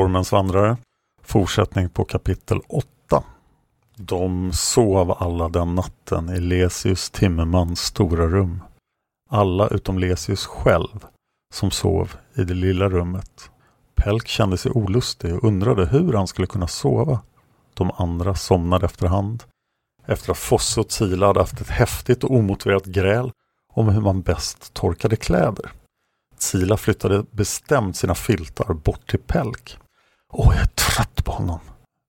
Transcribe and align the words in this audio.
Stormens 0.00 0.32
vandrare. 0.32 0.76
Fortsättning 1.22 1.88
på 1.88 2.04
kapitel 2.04 2.60
8. 2.68 3.22
De 3.96 4.52
sov 4.52 5.10
alla 5.18 5.48
den 5.48 5.74
natten 5.74 6.30
i 6.30 6.40
Lesius 6.40 7.10
Timmermans 7.10 7.80
stora 7.80 8.26
rum. 8.26 8.62
Alla 9.30 9.68
utom 9.68 9.98
Lesius 9.98 10.46
själv, 10.46 11.06
som 11.54 11.70
sov 11.70 12.14
i 12.34 12.44
det 12.44 12.54
lilla 12.54 12.88
rummet. 12.88 13.50
Pelk 13.94 14.28
kände 14.28 14.56
sig 14.56 14.72
olustig 14.72 15.34
och 15.34 15.44
undrade 15.44 15.86
hur 15.86 16.12
han 16.12 16.26
skulle 16.26 16.46
kunna 16.46 16.66
sova. 16.66 17.20
De 17.74 17.90
andra 17.96 18.34
somnade 18.34 18.86
efterhand. 18.86 19.42
Efter 20.06 20.30
att 20.30 20.38
Fosse 20.38 20.80
och 20.80 20.88
Tila 20.88 21.26
hade 21.26 21.40
haft 21.40 21.60
ett 21.60 21.70
häftigt 21.70 22.24
och 22.24 22.30
omotiverat 22.30 22.84
gräl 22.84 23.32
om 23.72 23.88
hur 23.88 24.00
man 24.00 24.22
bäst 24.22 24.74
torkade 24.74 25.16
kläder. 25.16 25.70
Tila 26.38 26.76
flyttade 26.76 27.24
bestämt 27.30 27.96
sina 27.96 28.14
filtar 28.14 28.74
bort 28.74 29.10
till 29.10 29.20
Pelk. 29.20 29.78
Åh, 30.30 30.54
jag 30.54 30.62
är 30.62 30.66
trött 30.66 31.24
på 31.24 31.32
honom, 31.32 31.58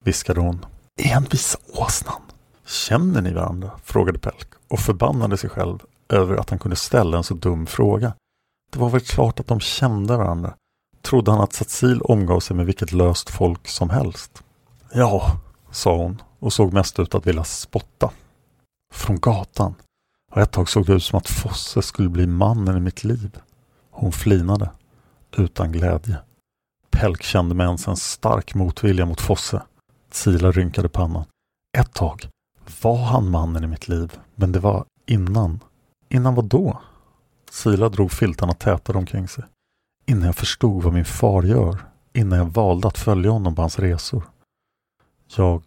viskade 0.04 0.40
hon. 0.40 0.66
Envisa 0.96 1.58
åsnan. 1.74 2.22
Känner 2.66 3.22
ni 3.22 3.32
varandra? 3.32 3.70
frågade 3.84 4.18
Pelk 4.18 4.48
och 4.68 4.78
förbannade 4.78 5.36
sig 5.36 5.50
själv 5.50 5.78
över 6.08 6.36
att 6.36 6.50
han 6.50 6.58
kunde 6.58 6.76
ställa 6.76 7.16
en 7.16 7.24
så 7.24 7.34
dum 7.34 7.66
fråga. 7.66 8.14
Det 8.72 8.78
var 8.78 8.90
väl 8.90 9.00
klart 9.00 9.40
att 9.40 9.46
de 9.46 9.60
kände 9.60 10.16
varandra. 10.16 10.54
Trodde 11.02 11.30
han 11.30 11.40
att 11.40 11.52
Satsil 11.52 12.02
omgav 12.02 12.40
sig 12.40 12.56
med 12.56 12.66
vilket 12.66 12.92
löst 12.92 13.30
folk 13.30 13.68
som 13.68 13.90
helst? 13.90 14.42
Ja, 14.92 15.40
sa 15.70 15.96
hon 15.96 16.22
och 16.38 16.52
såg 16.52 16.72
mest 16.72 16.98
ut 16.98 17.14
att 17.14 17.26
vilja 17.26 17.44
spotta. 17.44 18.10
Från 18.94 19.20
gatan. 19.20 19.74
Och 20.30 20.40
ett 20.40 20.52
tag 20.52 20.68
såg 20.68 20.86
det 20.86 20.92
ut 20.92 21.02
som 21.02 21.18
att 21.18 21.28
Fosse 21.28 21.82
skulle 21.82 22.08
bli 22.08 22.26
mannen 22.26 22.76
i 22.76 22.80
mitt 22.80 23.04
liv. 23.04 23.38
Hon 23.90 24.12
flinade, 24.12 24.70
utan 25.36 25.72
glädje. 25.72 26.18
Pelk 26.92 27.22
kände 27.22 27.54
med 27.54 27.66
ens 27.66 27.88
en 27.88 27.96
stark 27.96 28.54
motvilja 28.54 29.06
mot 29.06 29.20
Fosse. 29.20 29.62
Sila 30.10 30.52
rynkade 30.52 30.88
pannan. 30.88 31.24
Ett 31.78 31.92
tag 31.92 32.28
var 32.82 33.04
han 33.04 33.30
mannen 33.30 33.64
i 33.64 33.66
mitt 33.66 33.88
liv, 33.88 34.12
men 34.34 34.52
det 34.52 34.58
var 34.58 34.84
innan. 35.06 35.60
Innan 36.08 36.34
vad 36.34 36.44
då? 36.44 36.80
Sila 37.50 37.88
drog 37.88 38.12
filtarna 38.12 38.52
tätare 38.52 38.98
omkring 38.98 39.28
sig. 39.28 39.44
Innan 40.06 40.26
jag 40.26 40.36
förstod 40.36 40.82
vad 40.82 40.92
min 40.92 41.04
far 41.04 41.42
gör. 41.42 41.78
Innan 42.12 42.38
jag 42.38 42.46
valde 42.46 42.88
att 42.88 42.98
följa 42.98 43.30
honom 43.30 43.54
på 43.54 43.62
hans 43.62 43.78
resor. 43.78 44.22
Jag... 45.36 45.62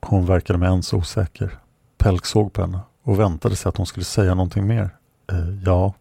Hon 0.00 0.26
verkade 0.26 0.58
med 0.58 0.68
ens 0.70 0.92
osäker. 0.92 1.58
Pelk 1.98 2.26
såg 2.26 2.52
på 2.52 2.60
henne 2.60 2.80
och 3.02 3.20
väntade 3.20 3.56
sig 3.56 3.68
att 3.68 3.76
hon 3.76 3.86
skulle 3.86 4.04
säga 4.04 4.34
någonting 4.34 4.66
mer. 4.66 4.96
Eh, 5.32 5.62
ja, 5.64 5.94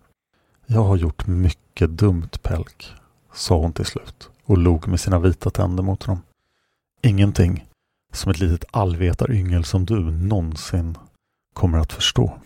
jag 0.66 0.84
har 0.84 0.96
gjort 0.96 1.28
mycket 1.28 1.90
dumt, 1.90 2.30
Pelk, 2.42 2.94
sa 3.34 3.58
hon 3.58 3.74
till 3.74 3.86
slut 3.86 4.30
och 4.46 4.58
log 4.58 4.88
med 4.88 5.00
sina 5.00 5.20
vita 5.20 5.50
tänder 5.50 5.84
mot 5.84 6.04
honom. 6.04 6.22
Ingenting 7.02 7.68
som 8.14 8.32
ett 8.32 8.40
litet 8.40 8.66
allvetaryngel 8.72 9.64
som 9.64 9.86
du 9.86 10.00
någonsin 10.00 10.98
kommer 11.54 11.78
att 11.78 11.94
förstå. 11.94 12.38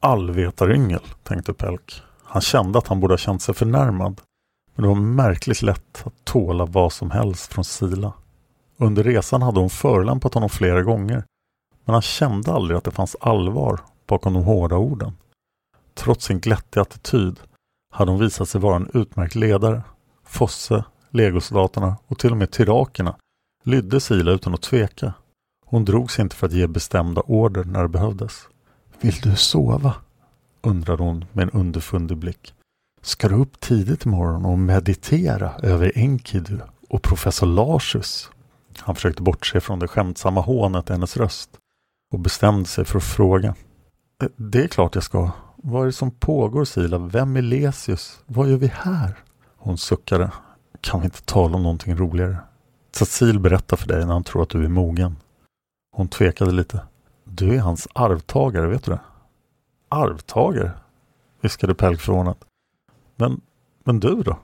Allvetaryngel, 0.00 1.02
tänkte 1.22 1.52
Pelk. 1.52 2.02
Han 2.24 2.42
kände 2.42 2.78
att 2.78 2.88
han 2.88 3.00
borde 3.00 3.12
ha 3.12 3.18
känt 3.18 3.42
sig 3.42 3.54
förnärmad. 3.54 4.20
Men 4.74 4.82
det 4.82 4.88
var 4.88 4.96
märkligt 4.96 5.62
lätt 5.62 6.06
att 6.06 6.24
tåla 6.24 6.64
vad 6.64 6.92
som 6.92 7.10
helst 7.10 7.52
från 7.52 7.64
Sila. 7.64 8.12
Under 8.76 9.04
resan 9.04 9.42
hade 9.42 9.60
hon 9.60 9.70
förolämpat 9.70 10.34
honom 10.34 10.50
flera 10.50 10.82
gånger. 10.82 11.24
Men 11.84 11.92
han 11.92 12.02
kände 12.02 12.52
aldrig 12.52 12.78
att 12.78 12.84
det 12.84 12.90
fanns 12.90 13.16
allvar 13.20 13.80
bakom 14.06 14.34
de 14.34 14.44
hårda 14.44 14.76
orden. 14.76 15.16
Trots 15.94 16.24
sin 16.24 16.40
glättiga 16.40 16.82
attityd 16.82 17.40
hade 17.90 18.10
hon 18.10 18.20
visat 18.20 18.48
sig 18.48 18.60
vara 18.60 18.76
en 18.76 18.90
utmärkt 18.94 19.34
ledare. 19.34 19.82
Fosse, 20.24 20.84
legosoldaterna 21.10 21.96
och 22.06 22.18
till 22.18 22.30
och 22.30 22.36
med 22.36 22.50
tyrakerna 22.50 23.16
lydde 23.64 24.00
Sila 24.00 24.30
utan 24.30 24.54
att 24.54 24.62
tveka. 24.62 25.12
Hon 25.66 25.84
drog 25.84 26.10
sig 26.10 26.22
inte 26.22 26.36
för 26.36 26.46
att 26.46 26.52
ge 26.52 26.66
bestämda 26.66 27.20
order 27.20 27.64
när 27.64 27.82
det 27.82 27.88
behövdes. 27.88 28.48
Vill 29.00 29.14
du 29.22 29.36
sova? 29.36 29.94
undrade 30.62 31.02
hon 31.02 31.24
med 31.32 31.42
en 31.42 31.50
underfundig 31.60 32.16
blick. 32.16 32.54
Ska 33.02 33.28
du 33.28 33.34
upp 33.34 33.60
tidigt 33.60 34.04
imorgon 34.04 34.44
och 34.44 34.58
meditera 34.58 35.52
över 35.62 35.92
Enkidu 35.94 36.58
och 36.88 37.02
professor 37.02 37.46
Larsus? 37.46 38.30
Han 38.78 38.94
försökte 38.94 39.22
bortse 39.22 39.60
från 39.60 39.78
det 39.78 39.88
skämtsamma 39.88 40.40
hånet 40.40 40.90
i 40.90 40.92
hennes 40.92 41.16
röst 41.16 41.50
och 42.12 42.18
bestämde 42.20 42.68
sig 42.68 42.84
för 42.84 42.98
att 42.98 43.04
fråga. 43.04 43.54
"Eh, 44.22 44.28
Det 44.36 44.64
är 44.64 44.68
klart 44.68 44.94
jag 44.94 45.04
ska. 45.04 45.30
Vad 45.56 45.82
är 45.82 45.86
det 45.86 45.92
som 45.92 46.10
pågår 46.10 46.64
Sila? 46.64 46.98
Vem 46.98 47.36
är 47.36 47.42
Lesius? 47.42 48.20
Vad 48.26 48.48
gör 48.50 48.56
vi 48.56 48.66
här? 48.74 49.18
Hon 49.56 49.78
suckade. 49.78 50.30
Kan 50.88 51.00
vi 51.00 51.04
inte 51.04 51.22
tala 51.22 51.56
om 51.56 51.62
någonting 51.62 51.96
roligare? 51.96 52.36
Cecil 52.92 53.40
berättar 53.40 53.76
för 53.76 53.88
dig 53.88 54.06
när 54.06 54.12
han 54.12 54.24
tror 54.24 54.42
att 54.42 54.48
du 54.48 54.64
är 54.64 54.68
mogen. 54.68 55.16
Hon 55.96 56.08
tvekade 56.08 56.50
lite. 56.50 56.80
Du 57.24 57.54
är 57.54 57.58
hans 57.58 57.88
arvtagare, 57.92 58.66
vet 58.66 58.84
du 58.84 58.90
det? 58.90 59.00
Arvtagare? 59.88 60.70
viskade 61.40 61.74
Pelk 61.74 62.00
förvånat. 62.00 62.44
Men, 63.16 63.40
men 63.84 64.00
du 64.00 64.22
då? 64.22 64.38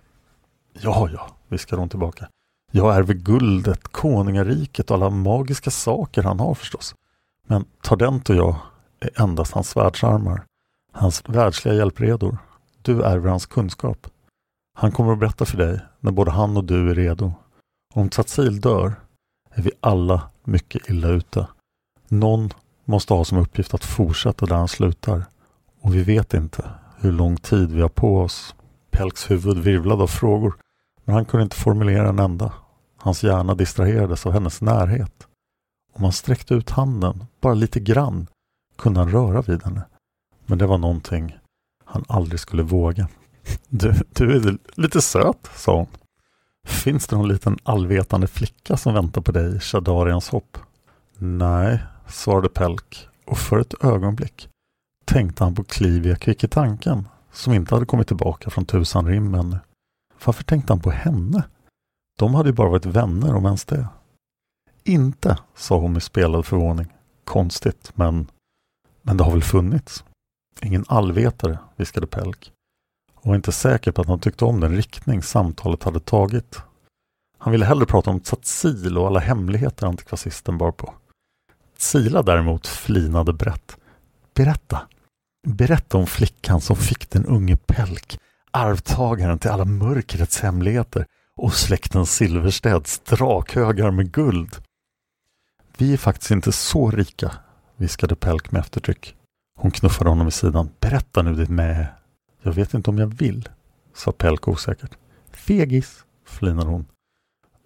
Ja, 0.73 1.09
ja, 1.13 1.29
viskade 1.49 1.83
hon 1.83 1.89
tillbaka. 1.89 2.29
Jag 2.73 2.97
ärver 2.97 3.15
guldet, 3.15 3.89
konungariket 3.89 4.91
och 4.91 4.97
alla 4.97 5.11
magiska 5.11 5.71
saker 5.71 6.23
han 6.23 6.41
har 6.41 6.55
förstås. 6.55 6.95
Men 7.47 7.65
Tardent 7.83 8.31
och 8.31 8.37
jag 8.37 8.57
är 9.01 9.23
endast 9.23 9.53
hans 9.53 9.69
svärdsarmar. 9.69 10.45
Hans 10.93 11.23
världsliga 11.27 11.75
hjälpredor. 11.75 12.39
Du 12.83 13.03
ärver 13.03 13.31
hans 13.31 13.47
kunskap. 13.47 14.07
Han 14.75 14.93
kommer 14.93 15.13
att 15.13 15.19
berätta 15.19 15.45
för 15.45 15.57
dig 15.57 15.81
när 16.05 16.13
både 16.13 16.31
han 16.31 16.57
och 16.57 16.65
du 16.65 16.91
är 16.91 16.95
redo. 16.95 17.33
Om 17.95 18.09
Tsatsil 18.09 18.61
dör 18.61 18.95
är 19.51 19.63
vi 19.63 19.71
alla 19.81 20.31
mycket 20.45 20.91
illa 20.91 21.09
ute. 21.09 21.47
Någon 22.09 22.51
måste 22.85 23.15
ha 23.15 23.25
som 23.25 23.39
uppgift 23.39 23.75
att 23.75 23.85
fortsätta 23.85 24.47
där 24.47 24.57
han 24.57 24.69
slutar. 24.69 25.25
Och 25.81 25.95
vi 25.95 26.03
vet 26.03 26.35
inte 26.35 26.71
hur 26.99 27.13
lång 27.13 27.37
tid 27.37 27.73
vi 27.73 27.83
har 27.83 27.89
på 27.89 28.21
oss. 28.21 28.55
Pelks 28.91 29.31
huvud 29.31 29.59
virvlade 29.59 30.03
av 30.03 30.07
frågor, 30.07 30.55
men 31.05 31.15
han 31.15 31.25
kunde 31.25 31.45
inte 31.45 31.57
formulera 31.57 32.09
en 32.09 32.19
enda. 32.19 32.53
Hans 32.97 33.23
hjärna 33.23 33.55
distraherades 33.55 34.27
av 34.27 34.33
hennes 34.33 34.61
närhet. 34.61 35.27
Om 35.93 36.03
han 36.03 36.13
sträckte 36.13 36.55
ut 36.55 36.71
handen, 36.71 37.25
bara 37.41 37.55
lite 37.55 37.81
grann, 37.81 38.27
kunde 38.77 39.01
han 39.01 39.11
röra 39.11 39.43
vid 39.43 39.63
henne. 39.63 39.83
Men 40.47 40.59
det 40.59 40.67
var 40.67 40.79
någonting 40.79 41.39
han 41.85 42.05
aldrig 42.09 42.41
skulle 42.41 42.63
våga. 42.63 43.09
Du, 43.69 43.95
du 44.13 44.37
är 44.37 44.59
lite 44.75 45.01
söt, 45.01 45.51
sa 45.55 45.77
hon. 45.77 45.87
Finns 46.67 47.07
det 47.07 47.17
någon 47.17 47.29
liten 47.29 47.59
allvetande 47.63 48.27
flicka 48.27 48.77
som 48.77 48.95
väntar 48.95 49.21
på 49.21 49.33
dig 49.33 49.57
i 49.57 49.61
Shadarians 49.61 50.29
hopp? 50.29 50.59
Nej, 51.19 51.83
svarade 52.09 52.49
Pelk 52.49 53.09
och 53.25 53.39
för 53.39 53.59
ett 53.59 53.85
ögonblick 53.85 54.49
tänkte 55.05 55.45
han 55.45 55.55
på 55.55 55.65
Klivia 55.65 56.17
tanken 56.51 57.09
som 57.33 57.53
inte 57.53 57.75
hade 57.75 57.87
kommit 57.87 58.07
tillbaka 58.07 58.51
från 58.51 58.65
tusan 58.65 59.07
rim 59.07 59.35
ännu. 59.35 59.59
Varför 60.25 60.45
tänkte 60.45 60.73
han 60.73 60.81
på 60.81 60.91
henne? 60.91 61.45
De 62.19 62.35
hade 62.35 62.49
ju 62.49 62.53
bara 62.53 62.69
varit 62.69 62.87
vänner 62.87 63.35
om 63.35 63.45
ens 63.45 63.65
det. 63.65 63.87
Inte, 64.85 65.39
sa 65.55 65.79
hon 65.79 65.93
med 65.93 66.03
spelad 66.03 66.47
förvåning. 66.47 66.87
Konstigt, 67.25 67.93
men, 67.95 68.31
men 69.03 69.17
det 69.17 69.25
har 69.25 69.33
väl 69.33 69.43
funnits? 69.43 70.05
Ingen 70.63 70.85
allvetare, 70.89 71.59
viskade 71.77 72.07
Pelk 72.07 72.53
och 73.25 73.29
var 73.29 73.37
inte 73.37 73.53
säker 73.53 73.93
på 73.93 74.01
att 74.01 74.09
han 74.09 74.21
tyckte 74.21 74.45
om 74.45 74.61
den 74.61 74.77
riktning 74.77 75.23
samtalet 75.23 75.83
hade 75.83 76.01
tagit. 76.01 76.63
Han 77.39 77.53
ville 77.53 77.65
hellre 77.65 77.87
prata 77.87 78.11
om 78.11 78.21
Tsatsil 78.21 78.99
och 78.99 79.07
alla 79.07 79.21
hemligheter 79.21 79.87
antikvasisten 79.87 80.59
bar 80.59 80.73
på. 80.73 80.95
Tsila 81.79 82.23
däremot 82.23 82.67
flinade 82.67 83.33
brett. 83.33 83.77
Berätta! 84.35 84.81
Berätta 85.47 85.99
om 85.99 86.07
flickan 86.07 86.61
som 86.61 86.77
fick 86.77 87.11
den 87.11 87.27
unge 87.27 87.57
Pelk, 87.57 88.19
arvtagaren 88.51 89.39
till 89.39 89.51
alla 89.51 89.65
mörkrets 89.65 90.41
hemligheter 90.41 91.07
och 91.37 91.55
släkten 91.55 92.07
Silverstedts 92.07 92.99
drakhögar 92.99 93.91
med 93.91 94.13
guld. 94.13 94.57
Vi 95.77 95.93
är 95.93 95.97
faktiskt 95.97 96.31
inte 96.31 96.53
så 96.53 96.91
rika, 96.91 97.33
viskade 97.77 98.17
Pelk 98.17 98.53
med 98.53 98.61
eftertryck. 98.61 99.15
Hon 99.59 99.71
knuffade 99.71 100.11
honom 100.11 100.29
i 100.29 100.31
sidan. 100.31 100.71
Berätta 100.81 101.23
nu 101.23 101.35
ditt 101.35 101.49
med. 101.49 101.87
Jag 102.47 102.53
vet 102.53 102.75
inte 102.75 102.91
om 102.91 102.99
jag 102.99 103.07
vill, 103.07 103.49
sa 103.95 104.13
Pelk 104.13 104.49
osäkert. 104.49 104.97
Fegis, 105.31 106.05
flinade 106.25 106.71
hon. 106.71 106.87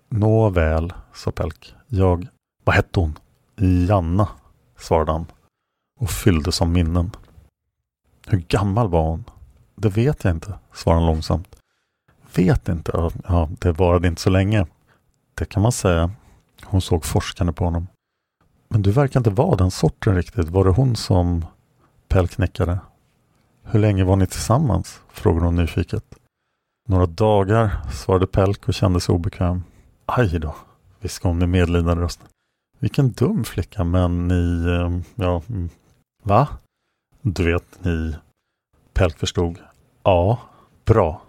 Nåväl, 0.09 0.93
sa 1.15 1.31
Pelk. 1.31 1.75
Jag... 1.87 2.29
Vad 2.65 2.75
hette 2.77 3.01
hon? 3.01 3.19
Janna, 3.89 4.29
svarade 4.77 5.13
han 5.13 5.27
och 6.01 6.11
fyllde 6.11 6.53
som 6.53 6.73
minnen. 6.73 7.11
Hur 8.27 8.39
gammal 8.39 8.89
var 8.89 9.03
hon? 9.03 9.25
Det 9.75 9.89
vet 9.89 10.25
jag 10.25 10.35
inte, 10.35 10.59
svarade 10.73 11.01
han 11.01 11.13
långsamt. 11.13 11.57
Vet 12.35 12.69
inte? 12.69 13.11
Ja, 13.29 13.49
det 13.59 13.73
varade 13.73 14.09
inte 14.09 14.21
så 14.21 14.31
länge. 14.31 14.67
Det 15.35 15.45
kan 15.45 15.63
man 15.63 15.73
säga. 15.73 16.11
Hon 16.65 16.81
såg 16.81 17.05
forskande 17.05 17.53
på 17.53 17.65
honom. 17.65 17.87
Men 18.69 18.83
du 18.83 18.91
verkar 18.91 19.21
inte 19.21 19.31
vara 19.31 19.57
den 19.57 19.71
sorten 19.71 20.15
riktigt. 20.15 20.49
Var 20.49 20.65
det 20.65 20.71
hon 20.71 20.97
som... 20.97 21.45
Pelk 22.09 22.39
nickade? 22.39 22.79
Hur 23.71 23.81
länge 23.81 24.05
var 24.05 24.17
ni 24.17 24.27
tillsammans? 24.27 25.01
frågade 25.09 25.47
hon 25.47 25.57
nyfiket. 25.57 26.05
Några 26.89 27.07
dagar, 27.07 27.77
svarade 27.93 28.27
Pelk 28.27 28.69
och 28.69 28.75
kände 28.75 29.01
sig 29.01 29.15
obekväm. 29.15 29.63
Aj 30.07 30.39
då, 30.39 30.55
viskade 31.01 31.31
hon 31.31 31.39
med 31.39 31.49
medlidande 31.49 32.03
röst. 32.05 32.21
Vilken 32.79 33.13
dum 33.13 33.45
flicka, 33.45 33.85
men 33.85 34.29
ni, 34.29 34.67
eh, 34.67 35.01
ja, 35.25 35.43
mm. 35.49 35.69
va? 36.23 36.49
Du 37.23 37.53
vet, 37.53 37.85
ni... 37.85 38.17
Pelk 38.93 39.19
förstod. 39.19 39.59
Ja, 40.03 40.39
bra, 40.85 41.23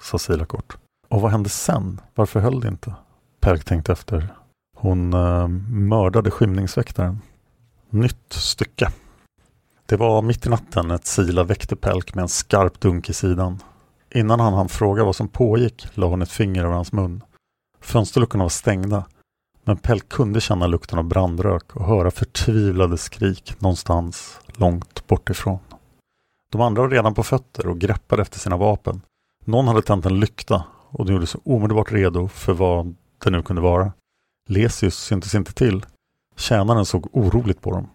sa 0.00 0.18
Sila 0.18 0.44
kort. 0.44 0.76
Och 1.08 1.20
vad 1.20 1.30
hände 1.30 1.48
sen? 1.48 2.00
Varför 2.14 2.40
höll 2.40 2.60
det 2.60 2.68
inte? 2.68 2.94
Pelk 3.40 3.64
tänkte 3.64 3.92
efter. 3.92 4.34
Hon 4.76 5.14
eh, 5.14 5.48
mördade 5.68 6.30
skymningsväktaren. 6.30 7.20
Nytt 7.90 8.32
stycke. 8.32 8.92
Det 9.90 9.96
var 9.96 10.22
mitt 10.22 10.46
i 10.46 10.50
natten 10.50 10.90
ett 10.90 11.06
Sila 11.06 11.44
väckte 11.44 11.76
Pelk 11.76 12.14
med 12.14 12.22
en 12.22 12.28
skarp 12.28 12.80
dunk 12.80 13.10
i 13.10 13.12
sidan. 13.12 13.62
Innan 14.14 14.40
han 14.40 14.52
hann 14.52 14.68
fråga 14.68 15.04
vad 15.04 15.16
som 15.16 15.28
pågick 15.28 15.86
la 15.94 16.06
hon 16.06 16.22
ett 16.22 16.30
finger 16.30 16.64
över 16.64 16.74
hans 16.74 16.92
mun. 16.92 17.24
Fönsterluckorna 17.80 18.44
var 18.44 18.48
stängda 18.48 19.04
men 19.64 19.76
Pelk 19.76 20.08
kunde 20.08 20.40
känna 20.40 20.66
lukten 20.66 20.98
av 20.98 21.04
brandrök 21.04 21.76
och 21.76 21.84
höra 21.84 22.10
förtvivlade 22.10 22.98
skrik 22.98 23.54
någonstans 23.58 24.40
långt 24.46 25.06
bortifrån. 25.06 25.58
De 26.52 26.60
andra 26.60 26.82
var 26.82 26.88
redan 26.90 27.14
på 27.14 27.22
fötter 27.22 27.66
och 27.66 27.78
greppade 27.78 28.22
efter 28.22 28.38
sina 28.38 28.56
vapen. 28.56 29.00
Någon 29.44 29.68
hade 29.68 29.82
tänt 29.82 30.06
en 30.06 30.20
lykta 30.20 30.64
och 30.88 31.06
de 31.06 31.12
gjorde 31.12 31.26
sig 31.26 31.40
omedelbart 31.44 31.92
redo 31.92 32.28
för 32.28 32.52
vad 32.52 32.94
det 33.24 33.30
nu 33.30 33.42
kunde 33.42 33.62
vara. 33.62 33.92
Lesius 34.48 34.98
syntes 34.98 35.34
inte 35.34 35.52
till. 35.52 35.86
Tjänaren 36.36 36.86
såg 36.86 37.08
oroligt 37.12 37.60
på 37.60 37.70
dem. 37.70 37.88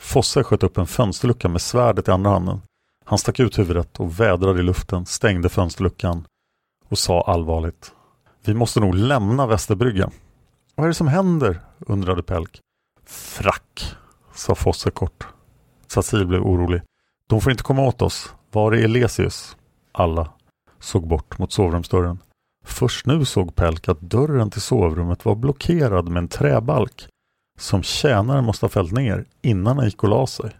Fosse 0.00 0.44
sköt 0.44 0.62
upp 0.62 0.78
en 0.78 0.86
fönsterlucka 0.86 1.48
med 1.48 1.60
svärdet 1.60 2.08
i 2.08 2.10
andra 2.10 2.30
handen. 2.30 2.62
Han 3.04 3.18
stack 3.18 3.40
ut 3.40 3.58
huvudet 3.58 4.00
och 4.00 4.20
vädrade 4.20 4.60
i 4.60 4.62
luften, 4.62 5.06
stängde 5.06 5.48
fönsterluckan 5.48 6.26
och 6.88 6.98
sa 6.98 7.22
allvarligt. 7.22 7.92
Vi 8.44 8.54
måste 8.54 8.80
nog 8.80 8.94
lämna 8.94 9.46
Västerbrygga. 9.46 10.10
Vad 10.74 10.84
är 10.84 10.88
det 10.88 10.94
som 10.94 11.08
händer? 11.08 11.60
undrade 11.78 12.22
Pelk. 12.22 12.60
Frack, 13.06 13.94
sa 14.34 14.54
Fosse 14.54 14.90
kort. 14.90 15.26
Cecil 15.86 16.26
blev 16.26 16.42
orolig. 16.42 16.82
De 17.26 17.40
får 17.40 17.52
inte 17.52 17.64
komma 17.64 17.82
åt 17.82 18.02
oss. 18.02 18.34
Var 18.52 18.72
är 18.72 18.84
Elesius? 18.84 19.56
Alla 19.92 20.30
såg 20.78 21.08
bort 21.08 21.38
mot 21.38 21.52
sovrumsdörren. 21.52 22.18
Först 22.64 23.06
nu 23.06 23.24
såg 23.24 23.54
Pelk 23.54 23.88
att 23.88 24.00
dörren 24.00 24.50
till 24.50 24.60
sovrummet 24.60 25.24
var 25.24 25.34
blockerad 25.34 26.08
med 26.08 26.20
en 26.20 26.28
träbalk 26.28 27.08
som 27.60 27.82
tjänaren 27.82 28.44
måste 28.44 28.64
ha 28.64 28.70
fällt 28.70 28.92
ner 28.92 29.24
innan 29.42 29.76
han 29.76 29.86
gick 29.86 30.02
och 30.02 30.08
la 30.08 30.26
sig. 30.26 30.50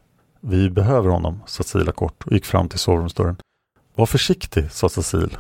Vi 0.41 0.71
behöver 0.71 1.09
honom, 1.09 1.41
sa 1.47 1.63
Cecilia 1.63 1.93
kort 1.93 2.25
och 2.27 2.33
gick 2.33 2.45
fram 2.45 2.69
till 2.69 2.79
sovrumsdörren. 2.79 3.37
Var 3.95 4.07
försiktig, 4.07 4.73
sa 4.73 4.89
Cecil. 4.89 5.37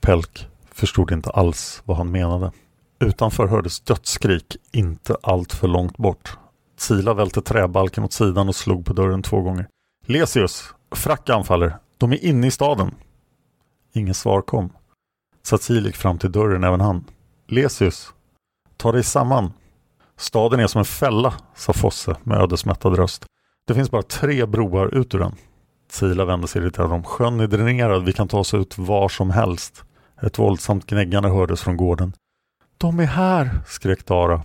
Pelk 0.00 0.48
förstod 0.70 1.12
inte 1.12 1.30
alls 1.30 1.82
vad 1.84 1.96
han 1.96 2.10
menade. 2.10 2.52
Utanför 2.98 3.46
hördes 3.46 3.80
dödsskrik, 3.80 4.56
inte 4.72 5.16
allt 5.22 5.52
för 5.52 5.68
långt 5.68 5.96
bort. 5.96 6.38
Sila 6.76 7.14
välte 7.14 7.42
träbalken 7.42 8.04
åt 8.04 8.12
sidan 8.12 8.48
och 8.48 8.56
slog 8.56 8.86
på 8.86 8.92
dörren 8.92 9.22
två 9.22 9.40
gånger. 9.40 9.68
Lesius, 10.06 10.74
Frack 10.90 11.30
anfaller. 11.30 11.76
De 11.98 12.12
är 12.12 12.24
inne 12.24 12.46
i 12.46 12.50
staden. 12.50 12.94
Inget 13.92 14.16
svar 14.16 14.42
kom. 14.42 14.72
Cecil 15.42 15.86
gick 15.86 15.96
fram 15.96 16.18
till 16.18 16.32
dörren 16.32 16.64
även 16.64 16.80
han. 16.80 17.04
Lesius, 17.48 18.12
ta 18.76 18.92
dig 18.92 19.04
samman. 19.04 19.52
Staden 20.22 20.60
är 20.60 20.66
som 20.66 20.78
en 20.78 20.84
fälla, 20.84 21.34
sa 21.54 21.72
Fosse 21.72 22.16
med 22.22 22.38
ödesmättad 22.38 22.96
röst. 22.96 23.24
Det 23.66 23.74
finns 23.74 23.90
bara 23.90 24.02
tre 24.02 24.46
broar 24.46 24.94
ut 24.94 25.14
ur 25.14 25.18
den. 25.18 25.34
Sila 25.90 26.24
vände 26.24 26.48
sig 26.48 26.62
irriterad 26.62 26.92
om. 26.92 27.04
Sjön 27.04 27.40
är 27.40 27.46
dränerad, 27.46 28.04
vi 28.04 28.12
kan 28.12 28.28
ta 28.28 28.38
oss 28.38 28.54
ut 28.54 28.78
var 28.78 29.08
som 29.08 29.30
helst. 29.30 29.84
Ett 30.22 30.38
våldsamt 30.38 30.86
gnäggande 30.86 31.28
hördes 31.28 31.62
från 31.62 31.76
gården. 31.76 32.12
De 32.78 33.00
är 33.00 33.06
här, 33.06 33.50
skrek 33.66 34.06
Dara. 34.06 34.42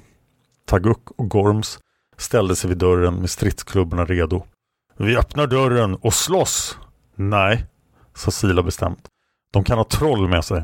Taguk 0.65 1.12
och 1.17 1.29
Gorms 1.29 1.79
ställde 2.17 2.55
sig 2.55 2.69
vid 2.69 2.77
dörren 2.77 3.15
med 3.15 3.29
stridsklubborna 3.29 4.05
redo. 4.05 4.43
Vi 4.98 5.17
öppnar 5.17 5.48
dörren 5.48 5.96
och 5.96 6.13
slåss! 6.13 6.77
Nej, 7.15 7.65
sa 8.15 8.31
Sila 8.31 8.63
bestämt. 8.63 9.07
De 9.53 9.63
kan 9.63 9.77
ha 9.77 9.86
troll 9.86 10.27
med 10.27 10.46
sig. 10.46 10.63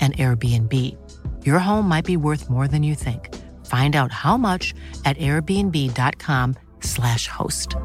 and 0.00 0.16
Airbnb. 0.16 0.72
Your 1.44 1.58
home 1.58 1.88
might 1.88 2.06
be 2.06 2.16
worth 2.16 2.48
more 2.50 2.68
than 2.68 2.84
you 2.84 2.94
think. 2.94 3.34
Find 3.66 3.96
out 3.96 4.12
how 4.12 4.36
much 4.36 4.74
at 5.04 5.16
airbnb.com 5.18 6.54
slash 6.80 7.28
host. 7.28 7.76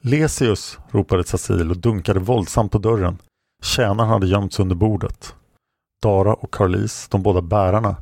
Lesius, 0.00 0.78
ropade 0.90 1.24
Cecil 1.24 1.70
och 1.70 1.76
dunkade 1.76 2.20
våldsamt 2.20 2.72
på 2.72 2.78
dörren. 2.78 3.18
Tjänaren 3.62 4.10
hade 4.10 4.26
gömts 4.26 4.60
under 4.60 4.76
bordet. 4.76 5.34
Dara 6.02 6.34
och 6.34 6.54
Carlis, 6.54 7.08
de 7.08 7.22
båda 7.22 7.42
bärarna, 7.42 7.96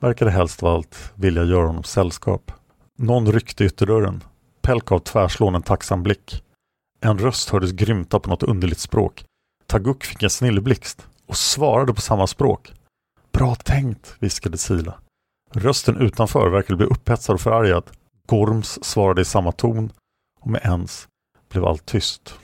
verkade 0.00 0.30
helst 0.30 0.62
av 0.62 0.68
allt 0.74 1.12
vilja 1.14 1.44
göra 1.44 1.66
honom 1.66 1.84
sällskap. 1.84 2.52
Någon 2.98 3.32
ryckte 3.32 3.64
ytterdörren. 3.64 4.24
Pelkov 4.62 4.98
tvärslår 4.98 5.12
tvärslån 5.22 5.54
en 5.54 5.62
tacksam 5.62 6.02
blick. 6.02 6.42
En 7.00 7.18
röst 7.18 7.50
hördes 7.50 7.72
grymta 7.72 8.20
på 8.20 8.30
något 8.30 8.42
underligt 8.42 8.78
språk. 8.78 9.24
Taguk 9.70 10.04
fick 10.04 10.22
en 10.22 10.30
snilleblixt 10.30 11.06
och 11.26 11.36
svarade 11.36 11.94
på 11.94 12.00
samma 12.00 12.26
språk. 12.26 12.72
Bra 13.32 13.54
tänkt, 13.54 14.16
viskade 14.18 14.58
Sila. 14.58 14.94
Rösten 15.52 15.96
utanför 15.96 16.50
verkade 16.50 16.76
bli 16.76 16.86
upphetsad 16.86 17.34
och 17.34 17.40
förargad. 17.40 17.84
Gorms 18.26 18.84
svarade 18.84 19.20
i 19.20 19.24
samma 19.24 19.52
ton 19.52 19.92
och 20.40 20.50
med 20.50 20.60
ens 20.64 21.08
blev 21.48 21.64
allt 21.64 21.86
tyst. 21.86 22.34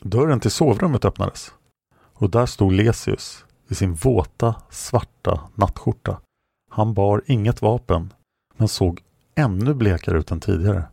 Dörren 0.00 0.40
till 0.40 0.50
sovrummet 0.50 1.04
öppnades 1.04 1.52
och 1.96 2.30
där 2.30 2.46
stod 2.46 2.72
Lesius 2.72 3.44
i 3.68 3.74
sin 3.74 3.94
våta, 3.94 4.54
svarta 4.70 5.40
nattskjorta. 5.54 6.20
Han 6.70 6.94
bar 6.94 7.22
inget 7.26 7.62
vapen 7.62 8.12
men 8.56 8.68
såg 8.68 9.02
ännu 9.34 9.74
blekare 9.74 10.18
ut 10.18 10.30
än 10.30 10.40
tidigare. 10.40 10.84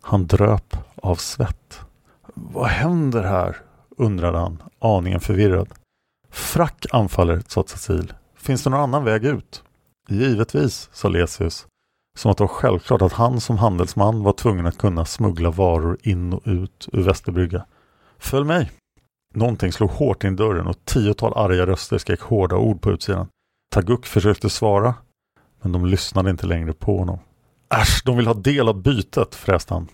Han 0.00 0.26
dröp 0.26 0.76
av 0.96 1.16
svett. 1.16 1.80
Vad 2.34 2.68
händer 2.68 3.22
här? 3.22 3.67
Undrade 3.98 4.38
han, 4.38 4.62
aningen 4.78 5.20
förvirrad. 5.20 5.68
Frack 6.30 6.86
anfaller, 6.92 7.42
sa 7.48 7.64
Cecil. 7.66 8.12
Finns 8.36 8.64
det 8.64 8.70
någon 8.70 8.80
annan 8.80 9.04
väg 9.04 9.24
ut? 9.24 9.62
Givetvis, 10.08 10.88
sa 10.92 11.08
Lesius, 11.08 11.66
som 12.18 12.30
att 12.30 12.36
det 12.36 12.44
var 12.44 12.48
självklart 12.48 13.02
att 13.02 13.12
han 13.12 13.40
som 13.40 13.58
handelsman 13.58 14.22
var 14.22 14.32
tvungen 14.32 14.66
att 14.66 14.78
kunna 14.78 15.04
smuggla 15.04 15.50
varor 15.50 15.98
in 16.02 16.32
och 16.32 16.42
ut 16.44 16.88
ur 16.92 17.02
Västerbrygga. 17.02 17.64
Följ 18.18 18.46
mig! 18.46 18.70
Någonting 19.34 19.72
slog 19.72 19.90
hårt 19.90 20.24
in 20.24 20.36
dörren 20.36 20.66
och 20.66 20.84
tiotal 20.84 21.32
arga 21.36 21.66
röster 21.66 21.98
skrek 21.98 22.20
hårda 22.20 22.56
ord 22.56 22.82
på 22.82 22.90
utsidan. 22.90 23.28
Taguk 23.74 24.06
försökte 24.06 24.50
svara, 24.50 24.94
men 25.62 25.72
de 25.72 25.86
lyssnade 25.86 26.30
inte 26.30 26.46
längre 26.46 26.72
på 26.72 26.98
honom. 26.98 27.18
Äsch, 27.74 28.02
de 28.04 28.16
vill 28.16 28.26
ha 28.26 28.34
del 28.34 28.68
av 28.68 28.82
bytet, 28.82 29.34
fräste 29.34 29.74
han. 29.74 29.88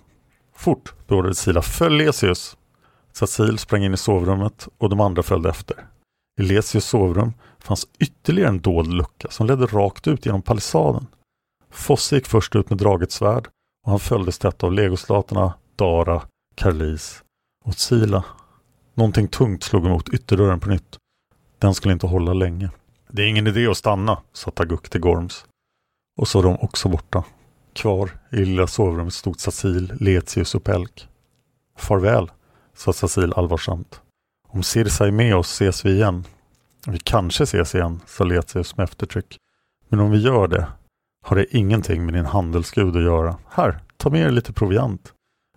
Fort, 0.56 0.94
beordrade 1.06 1.34
Sila. 1.34 1.62
Följ 1.62 2.04
Lesius! 2.04 2.56
Cecil 3.16 3.58
sprang 3.58 3.84
in 3.84 3.94
i 3.94 3.96
sovrummet 3.96 4.68
och 4.78 4.88
de 4.90 5.00
andra 5.00 5.22
följde 5.22 5.48
efter. 5.48 5.86
I 6.40 6.42
Lesius 6.42 6.84
sovrum 6.84 7.32
fanns 7.58 7.86
ytterligare 7.98 8.48
en 8.48 8.60
dold 8.60 8.92
lucka 8.92 9.30
som 9.30 9.46
ledde 9.46 9.66
rakt 9.66 10.06
ut 10.06 10.26
genom 10.26 10.42
palissaden. 10.42 11.06
Fosse 11.70 12.14
gick 12.14 12.26
först 12.26 12.56
ut 12.56 12.70
med 12.70 12.78
draget 12.78 13.12
svärd 13.12 13.48
och 13.84 13.90
han 13.90 14.00
följdes 14.00 14.38
tätt 14.38 14.64
av 14.64 14.72
legoslaterna 14.72 15.54
Dara, 15.76 16.22
Karlis 16.54 17.22
och 17.64 17.74
Sila. 17.74 18.24
Någonting 18.94 19.28
tungt 19.28 19.62
slog 19.62 19.86
emot 19.86 20.08
ytterdörren 20.08 20.60
på 20.60 20.70
nytt. 20.70 20.96
Den 21.58 21.74
skulle 21.74 21.92
inte 21.92 22.06
hålla 22.06 22.32
länge. 22.32 22.70
Det 23.10 23.22
är 23.22 23.26
ingen 23.26 23.46
idé 23.46 23.66
att 23.66 23.76
stanna, 23.76 24.22
sa 24.32 24.50
Taguk 24.50 24.88
till 24.88 25.00
Gorms. 25.00 25.46
Och 26.16 26.28
så 26.28 26.42
var 26.42 26.50
de 26.50 26.58
också 26.60 26.88
borta. 26.88 27.24
Kvar 27.72 28.10
i 28.30 28.36
lilla 28.36 28.66
sovrummet 28.66 29.14
stod 29.14 29.40
Cecil, 29.40 29.92
Letius 30.00 30.54
och 30.54 30.64
Pelk. 30.64 31.08
Farväl, 31.78 32.30
sa 32.74 32.92
Cecil 32.92 33.32
allvarsamt. 33.32 34.00
Om 34.48 34.62
Sirsa 34.62 35.06
är 35.06 35.10
med 35.10 35.36
oss 35.36 35.52
ses 35.52 35.84
vi 35.84 35.92
igen. 35.92 36.24
Vi 36.86 36.98
kanske 36.98 37.42
ses 37.42 37.74
igen, 37.74 38.00
sa 38.06 38.24
Letius 38.24 38.76
med 38.76 38.84
eftertryck. 38.84 39.36
Men 39.88 40.00
om 40.00 40.10
vi 40.10 40.18
gör 40.18 40.48
det 40.48 40.66
har 41.24 41.36
det 41.36 41.56
ingenting 41.56 42.04
med 42.04 42.14
din 42.14 42.26
handelsgud 42.26 42.96
att 42.96 43.02
göra. 43.02 43.36
Här, 43.48 43.78
ta 43.96 44.10
med 44.10 44.20
er 44.20 44.30
lite 44.30 44.52
proviant. 44.52 45.12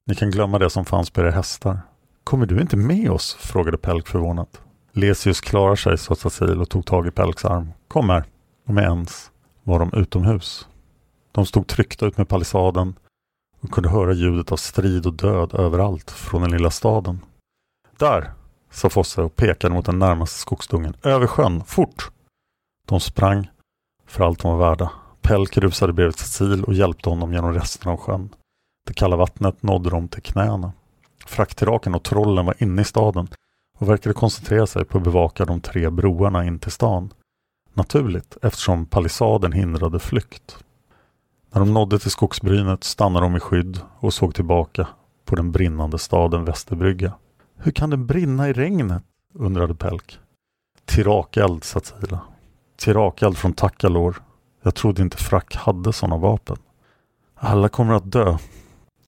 Ni 0.05 0.15
kan 0.15 0.31
glömma 0.31 0.59
det 0.59 0.69
som 0.69 0.85
fanns 0.85 1.09
på 1.09 1.21
era 1.21 1.31
hästar. 1.31 1.79
Kommer 2.23 2.45
du 2.45 2.61
inte 2.61 2.77
med 2.77 3.11
oss? 3.11 3.33
frågade 3.33 3.77
Pelk 3.77 4.07
förvånat. 4.07 4.61
Lesius 4.91 5.41
klarar 5.41 5.75
sig, 5.75 5.97
sa 5.97 6.15
Cecil 6.15 6.61
och 6.61 6.69
tog 6.69 6.85
tag 6.85 7.07
i 7.07 7.11
Pelks 7.11 7.45
arm. 7.45 7.71
Kom 7.87 8.09
här. 8.09 8.23
Och 8.67 8.73
med 8.73 8.83
ens 8.83 9.31
var 9.63 9.79
de 9.79 9.93
utomhus. 9.93 10.67
De 11.31 11.45
stod 11.45 11.67
tryckta 11.67 12.05
ut 12.05 12.17
med 12.17 12.27
palissaden 12.27 12.95
och 13.61 13.71
kunde 13.71 13.89
höra 13.89 14.13
ljudet 14.13 14.51
av 14.51 14.57
strid 14.57 15.05
och 15.05 15.13
död 15.13 15.53
överallt 15.53 16.11
från 16.11 16.41
den 16.41 16.51
lilla 16.51 16.71
staden. 16.71 17.25
Där, 17.97 18.31
sa 18.71 18.89
Fosse 18.89 19.21
och 19.21 19.35
pekade 19.35 19.73
mot 19.73 19.85
den 19.85 19.99
närmaste 19.99 20.39
skogsdungen. 20.39 20.93
Över 21.03 21.27
sjön, 21.27 21.63
fort! 21.63 22.11
De 22.87 22.99
sprang 22.99 23.49
för 24.05 24.23
allt 24.23 24.39
de 24.39 24.57
var 24.57 24.69
värda. 24.69 24.91
Pelk 25.21 25.57
rusade 25.57 25.93
bredvid 25.93 26.19
Cecil 26.19 26.63
och 26.63 26.73
hjälpte 26.73 27.09
honom 27.09 27.33
genom 27.33 27.53
resten 27.53 27.91
av 27.91 27.97
sjön. 27.97 28.29
Det 28.87 28.93
kalla 28.93 29.15
vattnet 29.15 29.63
nådde 29.63 29.89
dem 29.89 30.07
till 30.07 30.23
knäna. 30.23 30.73
Frakttiraken 31.25 31.95
och 31.95 32.03
trollen 32.03 32.45
var 32.45 32.55
inne 32.63 32.81
i 32.81 32.85
staden 32.85 33.27
och 33.77 33.89
verkade 33.89 34.13
koncentrera 34.13 34.67
sig 34.67 34.85
på 34.85 34.97
att 34.97 35.03
bevaka 35.03 35.45
de 35.45 35.61
tre 35.61 35.89
broarna 35.89 36.45
in 36.45 36.59
till 36.59 36.71
stan. 36.71 37.13
Naturligt 37.73 38.37
eftersom 38.41 38.85
palissaden 38.85 39.51
hindrade 39.51 39.99
flykt. 39.99 40.57
När 41.51 41.59
de 41.59 41.73
nådde 41.73 41.99
till 41.99 42.11
skogsbrynet 42.11 42.83
stannade 42.83 43.25
de 43.25 43.35
i 43.35 43.39
skydd 43.39 43.79
och 43.99 44.13
såg 44.13 44.35
tillbaka 44.35 44.87
på 45.25 45.35
den 45.35 45.51
brinnande 45.51 45.99
staden 45.99 46.45
Västerbrygga. 46.45 47.13
Hur 47.57 47.71
kan 47.71 47.89
den 47.89 48.05
brinna 48.05 48.49
i 48.49 48.53
regnet? 48.53 49.03
undrade 49.33 49.75
Pelk. 49.75 50.19
Tirakeld, 50.85 51.63
sa 51.63 51.79
Tila. 51.79 52.19
Tirakeld 52.77 53.37
från 53.37 53.53
Takalor. 53.53 54.23
Jag 54.61 54.75
trodde 54.75 55.01
inte 55.01 55.17
Frack 55.17 55.55
hade 55.55 55.93
sådana 55.93 56.17
vapen. 56.17 56.57
Alla 57.35 57.69
kommer 57.69 57.93
att 57.93 58.11
dö, 58.11 58.37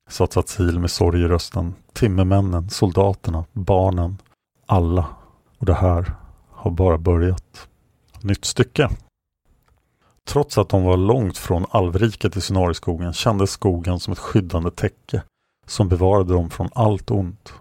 sa 0.09 0.27
Tsatzil 0.27 0.79
med 0.79 0.91
sorg 0.91 1.21
i 1.21 1.27
rösten. 1.27 1.73
Timmermännen, 1.93 2.69
soldaterna, 2.69 3.45
barnen. 3.53 4.17
Alla. 4.65 5.05
Och 5.57 5.65
det 5.65 5.73
här 5.73 6.13
har 6.51 6.71
bara 6.71 6.97
börjat. 6.97 7.67
Nytt 8.21 8.45
stycke. 8.45 8.89
Trots 10.29 10.57
att 10.57 10.69
de 10.69 10.83
var 10.83 10.97
långt 10.97 11.37
från 11.37 11.65
alvriket 11.69 12.37
i 12.37 12.41
Synariskogen 12.41 13.13
kändes 13.13 13.51
skogen 13.51 13.99
som 13.99 14.13
ett 14.13 14.19
skyddande 14.19 14.71
täcke 14.71 15.21
som 15.67 15.89
bevarade 15.89 16.33
dem 16.33 16.49
från 16.49 16.69
allt 16.73 17.11
ont. 17.11 17.53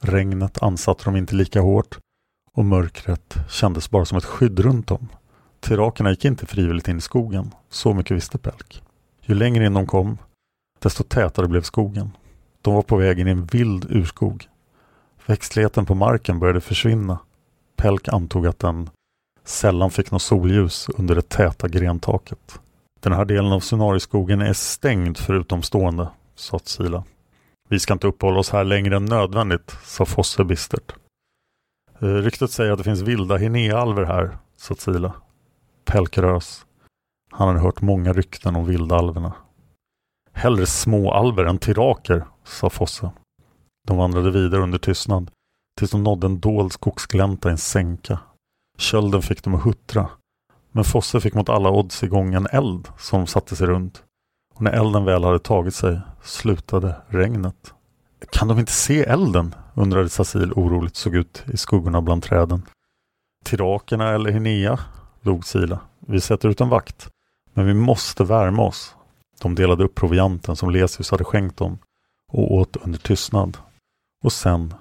Regnet 0.00 0.62
ansatte 0.62 1.04
dem 1.04 1.16
inte 1.16 1.34
lika 1.34 1.60
hårt 1.60 1.98
och 2.52 2.64
mörkret 2.64 3.36
kändes 3.50 3.90
bara 3.90 4.04
som 4.04 4.18
ett 4.18 4.24
skydd 4.24 4.60
runt 4.60 4.86
dem. 4.86 5.08
Tirakerna 5.60 6.10
gick 6.10 6.24
inte 6.24 6.46
frivilligt 6.46 6.88
in 6.88 6.98
i 6.98 7.00
skogen, 7.00 7.50
så 7.68 7.94
mycket 7.94 8.16
visste 8.16 8.38
Pelk. 8.38 8.82
Ju 9.22 9.34
längre 9.34 9.66
in 9.66 9.74
de 9.74 9.86
kom, 9.86 10.18
desto 10.78 11.04
tätare 11.04 11.48
blev 11.48 11.62
skogen. 11.62 12.10
De 12.60 12.74
var 12.74 12.82
på 12.82 12.96
väg 12.96 13.18
in 13.18 13.28
i 13.28 13.30
en 13.30 13.44
vild 13.44 13.86
urskog. 13.90 14.48
Växtligheten 15.26 15.86
på 15.86 15.94
marken 15.94 16.38
började 16.38 16.60
försvinna. 16.60 17.18
Pelk 17.76 18.08
antog 18.08 18.46
att 18.46 18.58
den 18.58 18.90
sällan 19.44 19.90
fick 19.90 20.10
något 20.10 20.22
solljus 20.22 20.88
under 20.88 21.14
det 21.14 21.28
täta 21.28 21.68
grentaket. 21.68 22.60
Den 23.00 23.12
här 23.12 23.24
delen 23.24 23.52
av 23.52 23.60
Sunariskogen 23.60 24.40
är 24.40 24.52
stängd 24.52 25.18
för 25.18 25.34
utomstående, 25.34 26.08
sa 26.34 26.58
Sila. 26.58 27.04
Vi 27.68 27.78
ska 27.78 27.92
inte 27.92 28.06
uppehålla 28.06 28.38
oss 28.40 28.50
här 28.50 28.64
längre 28.64 28.96
än 28.96 29.04
nödvändigt, 29.04 29.76
sa 29.84 30.04
Fosse 30.04 30.44
bistert. 30.44 30.92
Eh, 32.00 32.06
ryktet 32.06 32.50
säger 32.50 32.72
att 32.72 32.78
det 32.78 32.84
finns 32.84 33.00
vilda 33.00 33.36
hinéalver 33.36 34.04
här, 34.04 34.38
sa 34.56 34.74
Sila. 34.74 35.12
Pelkrös. 35.84 36.66
Han 37.30 37.48
hade 37.48 37.60
hört 37.60 37.80
många 37.80 38.12
rykten 38.12 38.56
om 38.56 38.66
vildalverna. 38.66 39.32
Hellre 40.32 40.66
småalver 40.66 41.44
än 41.44 41.58
tiraker, 41.58 42.24
sa 42.44 42.70
Fosse. 42.70 43.10
De 43.88 43.96
vandrade 43.96 44.30
vidare 44.30 44.62
under 44.62 44.78
tystnad 44.78 45.30
tills 45.78 45.90
de 45.90 46.02
nådde 46.02 46.26
en 46.26 46.40
dold 46.40 46.72
skogsglänta 46.72 47.48
i 47.48 47.52
en 47.52 47.58
sänka. 47.58 48.18
Kölden 48.82 49.22
fick 49.22 49.44
dem 49.44 49.54
att 49.54 49.64
huttra. 49.64 50.08
Men 50.72 50.84
Fosse 50.84 51.20
fick 51.20 51.34
mot 51.34 51.48
alla 51.48 51.70
odds 51.70 52.02
igång 52.02 52.34
en 52.34 52.46
eld 52.46 52.88
som 52.98 53.26
satte 53.26 53.56
sig 53.56 53.66
runt. 53.66 54.02
Och 54.54 54.62
när 54.62 54.72
elden 54.72 55.04
väl 55.04 55.24
hade 55.24 55.38
tagit 55.38 55.74
sig 55.74 56.00
slutade 56.22 56.96
regnet. 57.08 57.74
Kan 58.30 58.48
de 58.48 58.58
inte 58.58 58.72
se 58.72 59.02
elden? 59.02 59.54
undrade 59.74 60.08
Sasil 60.08 60.52
oroligt 60.52 60.96
såg 60.96 61.14
ut 61.14 61.44
i 61.52 61.56
skuggorna 61.56 62.00
bland 62.00 62.22
träden. 62.22 62.62
Tirakerna 63.44 64.08
eller 64.08 64.30
Hinea? 64.30 64.78
log 65.20 65.46
Sila. 65.46 65.80
Vi 66.00 66.20
sätter 66.20 66.48
ut 66.48 66.60
en 66.60 66.68
vakt. 66.68 67.08
Men 67.54 67.66
vi 67.66 67.74
måste 67.74 68.24
värma 68.24 68.62
oss. 68.62 68.94
De 69.42 69.54
delade 69.54 69.84
upp 69.84 69.94
provianten 69.94 70.56
som 70.56 70.70
Lesius 70.70 71.10
hade 71.10 71.24
skänkt 71.24 71.56
dem 71.56 71.78
och 72.32 72.54
åt 72.54 72.76
under 72.76 72.98
tystnad. 72.98 73.56
Och 74.24 74.32
sen 74.32 74.74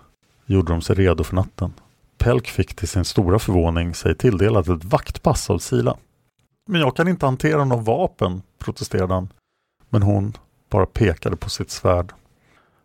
gjorde 0.46 0.72
de 0.72 0.82
sig 0.82 0.96
redo 0.96 1.24
för 1.24 1.36
natten. 1.36 1.74
Pelk 2.22 2.48
fick 2.48 2.76
till 2.76 2.88
sin 2.88 3.06
stora 3.06 3.40
förvåning 3.40 3.96
sig 3.96 4.16
tilldelat 4.16 4.68
ett 4.68 4.86
vaktpass 4.86 5.50
av 5.50 5.60
Sila. 5.60 5.98
Men 6.68 6.82
jag 6.82 6.96
kan 6.96 7.08
inte 7.08 7.26
hantera 7.26 7.66
något 7.66 7.86
vapen, 7.86 8.42
protesterade 8.60 9.14
han. 9.14 9.30
Men 9.90 10.04
hon 10.04 10.38
bara 10.70 10.86
pekade 10.86 11.36
på 11.36 11.50
sitt 11.50 11.72
svärd. 11.72 12.14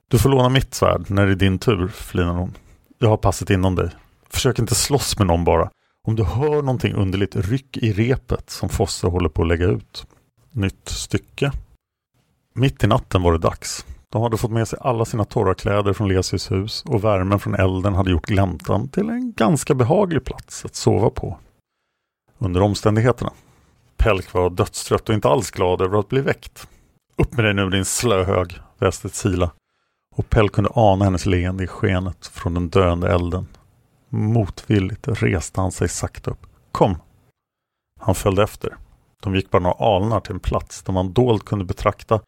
Du 0.08 0.18
får 0.18 0.28
låna 0.28 0.48
mitt 0.48 0.74
svärd 0.74 1.10
när 1.10 1.26
det 1.26 1.32
är 1.32 1.36
din 1.36 1.58
tur, 1.58 1.88
flinade 1.88 2.38
hon. 2.38 2.54
Jag 2.98 3.08
har 3.08 3.16
passet 3.16 3.50
inom 3.50 3.74
dig. 3.74 3.90
Försök 4.28 4.58
inte 4.58 4.74
slåss 4.74 5.18
med 5.18 5.26
någon 5.26 5.44
bara. 5.44 5.70
Om 6.06 6.16
du 6.16 6.24
hör 6.24 6.62
någonting 6.62 6.94
underligt, 6.94 7.36
ryck 7.36 7.76
i 7.76 7.92
repet 7.92 8.50
som 8.50 8.68
Fosse 8.68 9.06
håller 9.06 9.28
på 9.28 9.42
att 9.42 9.48
lägga 9.48 9.66
ut. 9.66 10.06
Nytt 10.50 10.88
stycke. 10.88 11.52
Mitt 12.54 12.84
i 12.84 12.86
natten 12.86 13.22
var 13.22 13.32
det 13.32 13.38
dags. 13.38 13.86
De 14.12 14.22
hade 14.22 14.36
fått 14.36 14.50
med 14.50 14.68
sig 14.68 14.78
alla 14.82 15.04
sina 15.04 15.25
torra 15.25 15.54
kläder 15.54 15.92
från 15.92 16.08
Lesius 16.08 16.50
hus 16.50 16.84
och 16.86 17.04
värmen 17.04 17.38
från 17.38 17.54
elden 17.54 17.94
hade 17.94 18.10
gjort 18.10 18.26
gläntan 18.26 18.88
till 18.88 19.08
en 19.08 19.32
ganska 19.32 19.75
behaglig 19.75 20.25
plats 20.25 20.64
att 20.64 20.75
sova 20.75 21.10
på. 21.10 21.38
Under 22.38 22.60
omständigheterna. 22.60 23.32
Pelk 23.96 24.32
var 24.32 24.50
dödstrött 24.50 25.08
och 25.08 25.14
inte 25.14 25.28
alls 25.28 25.50
glad 25.50 25.82
över 25.82 25.98
att 25.98 26.08
bli 26.08 26.20
väckt. 26.20 26.68
Upp 27.16 27.32
med 27.32 27.44
dig 27.44 27.54
nu 27.54 27.70
din 27.70 27.84
slöhög, 27.84 28.60
väste 28.78 29.08
Sila. 29.08 29.50
Och 30.16 30.30
Pelk 30.30 30.52
kunde 30.52 30.70
ana 30.75 31.04
hennes 31.04 31.26
leende 31.26 31.64
i 31.64 31.66
skenet 31.66 32.26
från 32.26 32.54
den 32.54 32.68
döende 32.68 33.12
elden. 33.12 33.46
Motvilligt 34.08 35.08
reste 35.08 35.60
han 35.60 35.72
sig 35.72 35.88
sakta 35.88 36.30
upp. 36.30 36.46
Kom! 36.72 36.96
Han 38.00 38.14
följde 38.14 38.42
efter. 38.42 38.76
De 39.22 39.34
gick 39.34 39.50
bara 39.50 39.62
några 39.62 39.96
alnar 39.96 40.20
till 40.20 40.34
en 40.34 40.40
plats 40.40 40.82
där 40.82 40.92
man 40.92 41.12
dolt 41.12 41.44
kunde 41.44 41.64
betrakta 41.64 42.20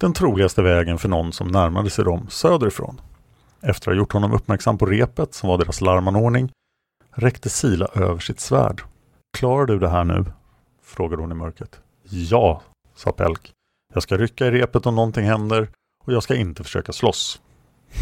den 0.00 0.12
troligaste 0.12 0.62
vägen 0.62 0.98
för 0.98 1.08
någon 1.08 1.32
som 1.32 1.48
närmade 1.48 1.90
sig 1.90 2.04
dem 2.04 2.26
söderifrån. 2.30 3.00
Efter 3.60 3.90
att 3.90 3.94
ha 3.94 3.98
gjort 3.98 4.12
honom 4.12 4.32
uppmärksam 4.32 4.78
på 4.78 4.86
repet 4.86 5.34
som 5.34 5.48
var 5.48 5.58
deras 5.58 5.80
larmanordning 5.80 6.50
räckte 7.10 7.48
Sila 7.48 7.86
över 7.94 8.18
sitt 8.18 8.40
svärd. 8.40 8.82
Klarar 9.38 9.66
du 9.66 9.78
det 9.78 9.88
här 9.88 10.04
nu? 10.04 10.24
frågade 10.82 11.22
hon 11.22 11.32
i 11.32 11.34
mörkret. 11.34 11.80
Ja, 12.02 12.62
sa 12.94 13.12
Pelk. 13.12 13.52
Jag 13.94 14.02
ska 14.02 14.16
rycka 14.16 14.46
i 14.46 14.50
repet 14.50 14.86
om 14.86 14.94
någonting 14.94 15.24
händer 15.24 15.68
och 16.04 16.12
jag 16.12 16.22
ska 16.22 16.34
inte 16.34 16.64
försöka 16.64 16.92
slåss. 16.92 17.40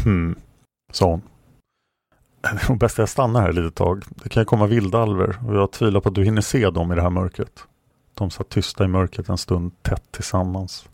Hmm, 0.05 0.35
sa 0.93 1.07
hon. 1.07 1.23
Det 2.41 2.49
är 2.49 2.69
nog 2.69 2.79
bäst 2.79 2.99
jag 2.99 3.09
stannar 3.09 3.41
här 3.41 3.49
ett 3.49 3.55
litet 3.55 3.75
tag. 3.75 4.03
Det 4.09 4.29
kan 4.29 4.41
ju 4.41 4.45
komma 4.45 4.67
vildalver 4.67 5.39
och 5.47 5.55
jag 5.55 5.73
tvivlar 5.73 6.01
på 6.01 6.09
att 6.09 6.15
du 6.15 6.25
hinner 6.25 6.43
se 6.43 6.71
dem 6.71 6.93
i 6.93 6.95
det 6.95 7.03
här 7.03 7.11
mörkret. 7.11 7.65
De 8.15 8.31
satt 8.31 8.49
tysta 8.49 8.85
i 8.85 8.89
mörkret 8.89 9.29
en 9.29 9.39
stund 9.39 9.83
tätt 9.83 10.05
tillsammans. 10.11 10.89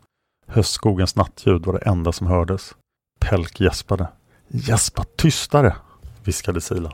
Höstskogens 0.50 1.16
nattljud 1.16 1.66
var 1.66 1.72
det 1.72 1.78
enda 1.78 2.12
som 2.12 2.26
hördes. 2.26 2.74
Pelk 3.20 3.60
gäspade. 3.60 4.08
Gäspa 4.48 5.04
tystare, 5.16 5.76
viskade 6.24 6.60
Sila. 6.60 6.92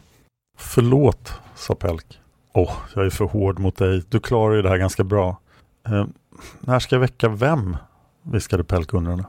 Förlåt, 0.58 1.40
sa 1.54 1.74
Pelk. 1.74 2.20
Åh, 2.52 2.70
oh, 2.70 2.76
jag 2.94 3.06
är 3.06 3.10
för 3.10 3.24
hård 3.24 3.58
mot 3.58 3.76
dig. 3.76 4.02
Du 4.08 4.20
klarar 4.20 4.54
ju 4.54 4.62
det 4.62 4.68
här 4.68 4.78
ganska 4.78 5.04
bra. 5.04 5.40
Eh, 5.86 6.06
när 6.60 6.78
ska 6.78 6.94
jag 6.94 7.00
väcka 7.00 7.28
vem? 7.28 7.76
viskade 8.22 8.64
Pelk 8.64 8.94
undrande. 8.94 9.24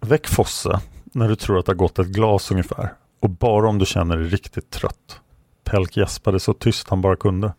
Väck 0.00 0.28
Fosse 0.28 0.80
när 1.04 1.28
du 1.28 1.36
tror 1.36 1.58
att 1.58 1.66
det 1.66 1.72
har 1.72 1.76
gått 1.76 1.98
ett 1.98 2.06
glas 2.06 2.50
ungefär. 2.50 2.94
Och 3.20 3.30
bara 3.30 3.68
om 3.68 3.78
du 3.78 3.86
känner 3.86 4.16
dig 4.16 4.26
riktigt 4.26 4.70
trött. 4.70 5.20
Pelk 5.64 5.96
gäspade 5.96 6.40
så 6.40 6.54
tyst 6.54 6.88
han 6.88 7.00
bara 7.02 7.16
kunde. 7.16 7.54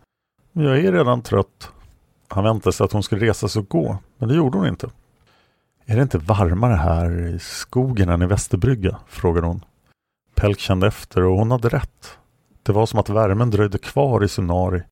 Jag 0.54 0.80
är 0.80 0.92
redan 0.92 1.22
trött. 1.22 1.72
Han 2.28 2.44
väntade 2.44 2.74
sig 2.74 2.86
att 2.86 2.92
hon 2.92 3.04
skulle 3.04 3.26
resa 3.26 3.48
sig 3.48 3.60
och 3.60 3.70
gå, 3.70 3.98
men 4.18 4.30
det 4.30 4.36
gjorde 4.36 4.58
hon 4.58 4.68
inte. 4.68 4.90
Är 5.92 5.96
det 5.96 6.02
inte 6.02 6.18
varmare 6.18 6.74
här 6.74 7.28
i 7.28 7.40
skogen 7.40 8.10
än 8.10 8.22
i 8.22 8.26
Västerbrygga? 8.26 9.00
frågade 9.08 9.48
hon. 9.48 9.66
Pelk 10.36 10.60
kände 10.60 10.88
efter 10.88 11.24
och 11.24 11.38
hon 11.38 11.52
hade 11.52 11.70
rätt. 11.70 12.18
Det 12.64 12.72
var 12.72 12.86
som 12.86 13.00
att 13.00 13.10
värmen 13.10 13.50
dröjde 13.50 13.78
kvar 13.78 14.24
i 14.24 14.28
Sunari 14.28 14.84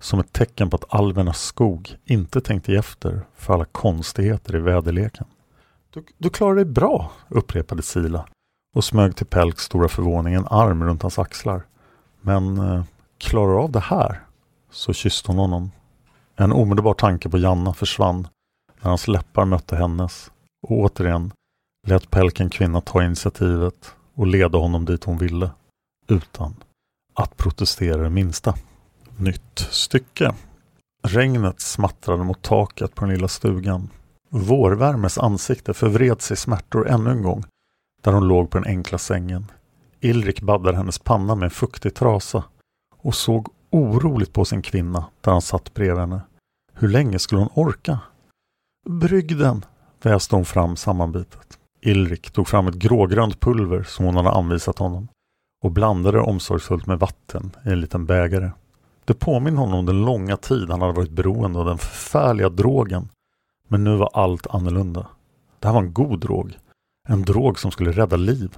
som 0.00 0.20
ett 0.20 0.32
tecken 0.32 0.70
på 0.70 0.76
att 0.76 0.94
alvernas 0.94 1.42
skog 1.42 1.96
inte 2.04 2.40
tänkte 2.40 2.72
ge 2.72 2.78
efter 2.78 3.20
för 3.34 3.54
alla 3.54 3.64
konstigheter 3.64 4.56
i 4.56 4.58
väderleken. 4.58 5.26
Du, 5.90 6.04
du 6.18 6.30
klarar 6.30 6.54
dig 6.54 6.64
bra, 6.64 7.12
upprepade 7.28 7.82
Sila 7.82 8.28
och 8.74 8.84
smög 8.84 9.16
till 9.16 9.26
Pelks 9.26 9.62
stora 9.62 9.88
förvåning 9.88 10.34
en 10.34 10.46
arm 10.46 10.84
runt 10.84 11.02
hans 11.02 11.18
axlar. 11.18 11.62
Men 12.20 12.58
eh, 12.58 12.84
klarar 13.18 13.52
du 13.52 13.58
av 13.58 13.72
det 13.72 13.80
här? 13.80 14.20
Så 14.70 14.92
kysste 14.92 15.30
hon 15.30 15.38
honom. 15.38 15.70
En 16.36 16.52
omedelbar 16.52 16.94
tanke 16.94 17.28
på 17.28 17.38
Janna 17.38 17.74
försvann 17.74 18.28
när 18.80 18.88
hans 18.88 19.08
läppar 19.08 19.44
mötte 19.44 19.76
hennes 19.76 20.30
och 20.68 20.78
återigen 20.78 21.32
lät 21.86 22.10
Pelk 22.10 22.40
en 22.40 22.50
kvinna 22.50 22.80
ta 22.80 23.04
initiativet 23.04 23.94
och 24.14 24.26
leda 24.26 24.58
honom 24.58 24.84
dit 24.84 25.04
hon 25.04 25.18
ville 25.18 25.50
utan 26.08 26.54
att 27.14 27.36
protestera 27.36 28.02
det 28.02 28.10
minsta. 28.10 28.54
Nytt 29.16 29.58
stycke. 29.58 30.34
Regnet 31.02 31.60
smattrade 31.60 32.24
mot 32.24 32.42
taket 32.42 32.94
på 32.94 33.04
den 33.04 33.14
lilla 33.14 33.28
stugan. 33.28 33.88
Vårvärmes 34.30 35.18
ansikte 35.18 35.74
förvreds 35.74 36.30
i 36.30 36.36
smärtor 36.36 36.88
ännu 36.88 37.10
en 37.10 37.22
gång 37.22 37.44
där 38.02 38.12
hon 38.12 38.28
låg 38.28 38.50
på 38.50 38.58
den 38.58 38.66
enkla 38.66 38.98
sängen. 38.98 39.50
Ilrik 40.00 40.42
baddade 40.42 40.76
hennes 40.76 40.98
panna 40.98 41.34
med 41.34 41.44
en 41.44 41.50
fuktig 41.50 41.94
trasa 41.94 42.44
och 42.96 43.14
såg 43.14 43.48
oroligt 43.70 44.32
på 44.32 44.44
sin 44.44 44.62
kvinna 44.62 45.06
där 45.20 45.32
han 45.32 45.42
satt 45.42 45.74
bredvid 45.74 46.00
henne. 46.00 46.20
Hur 46.72 46.88
länge 46.88 47.18
skulle 47.18 47.40
hon 47.40 47.50
orka? 47.54 47.98
Brygden, 48.88 49.64
väste 50.06 50.36
hon 50.36 50.44
fram 50.44 50.76
sammanbitet. 50.76 51.58
Ilrik 51.80 52.30
tog 52.30 52.48
fram 52.48 52.66
ett 52.66 52.74
grågrönt 52.74 53.40
pulver 53.40 53.82
som 53.82 54.04
hon 54.04 54.16
hade 54.16 54.30
anvisat 54.30 54.78
honom 54.78 55.08
och 55.64 55.70
blandade 55.70 56.20
omsorgsfullt 56.20 56.86
med 56.86 56.98
vatten 56.98 57.56
i 57.64 57.68
en 57.68 57.80
liten 57.80 58.06
bägare. 58.06 58.50
Det 59.04 59.14
påminner 59.14 59.58
honom 59.58 59.78
om 59.78 59.86
den 59.86 60.04
långa 60.04 60.36
tid 60.36 60.70
han 60.70 60.80
hade 60.80 60.92
varit 60.92 61.10
beroende 61.10 61.58
av 61.58 61.66
den 61.66 61.78
förfärliga 61.78 62.48
drogen. 62.48 63.08
Men 63.68 63.84
nu 63.84 63.96
var 63.96 64.10
allt 64.12 64.46
annorlunda. 64.46 65.06
Det 65.58 65.68
här 65.68 65.74
var 65.74 65.82
en 65.82 65.92
god 65.92 66.20
drog. 66.20 66.58
En 67.08 67.22
drog 67.22 67.58
som 67.58 67.70
skulle 67.70 67.92
rädda 67.92 68.16
liv. 68.16 68.56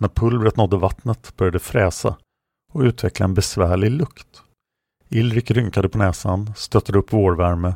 När 0.00 0.08
pulvret 0.08 0.56
nådde 0.56 0.76
vattnet 0.76 1.36
började 1.36 1.54
det 1.54 1.64
fräsa 1.64 2.16
och 2.72 2.80
utveckla 2.80 3.24
en 3.24 3.34
besvärlig 3.34 3.90
lukt. 3.90 4.42
Ilrik 5.08 5.50
rynkade 5.50 5.88
på 5.88 5.98
näsan, 5.98 6.52
stötte 6.56 6.98
upp 6.98 7.12
vårvärme 7.12 7.74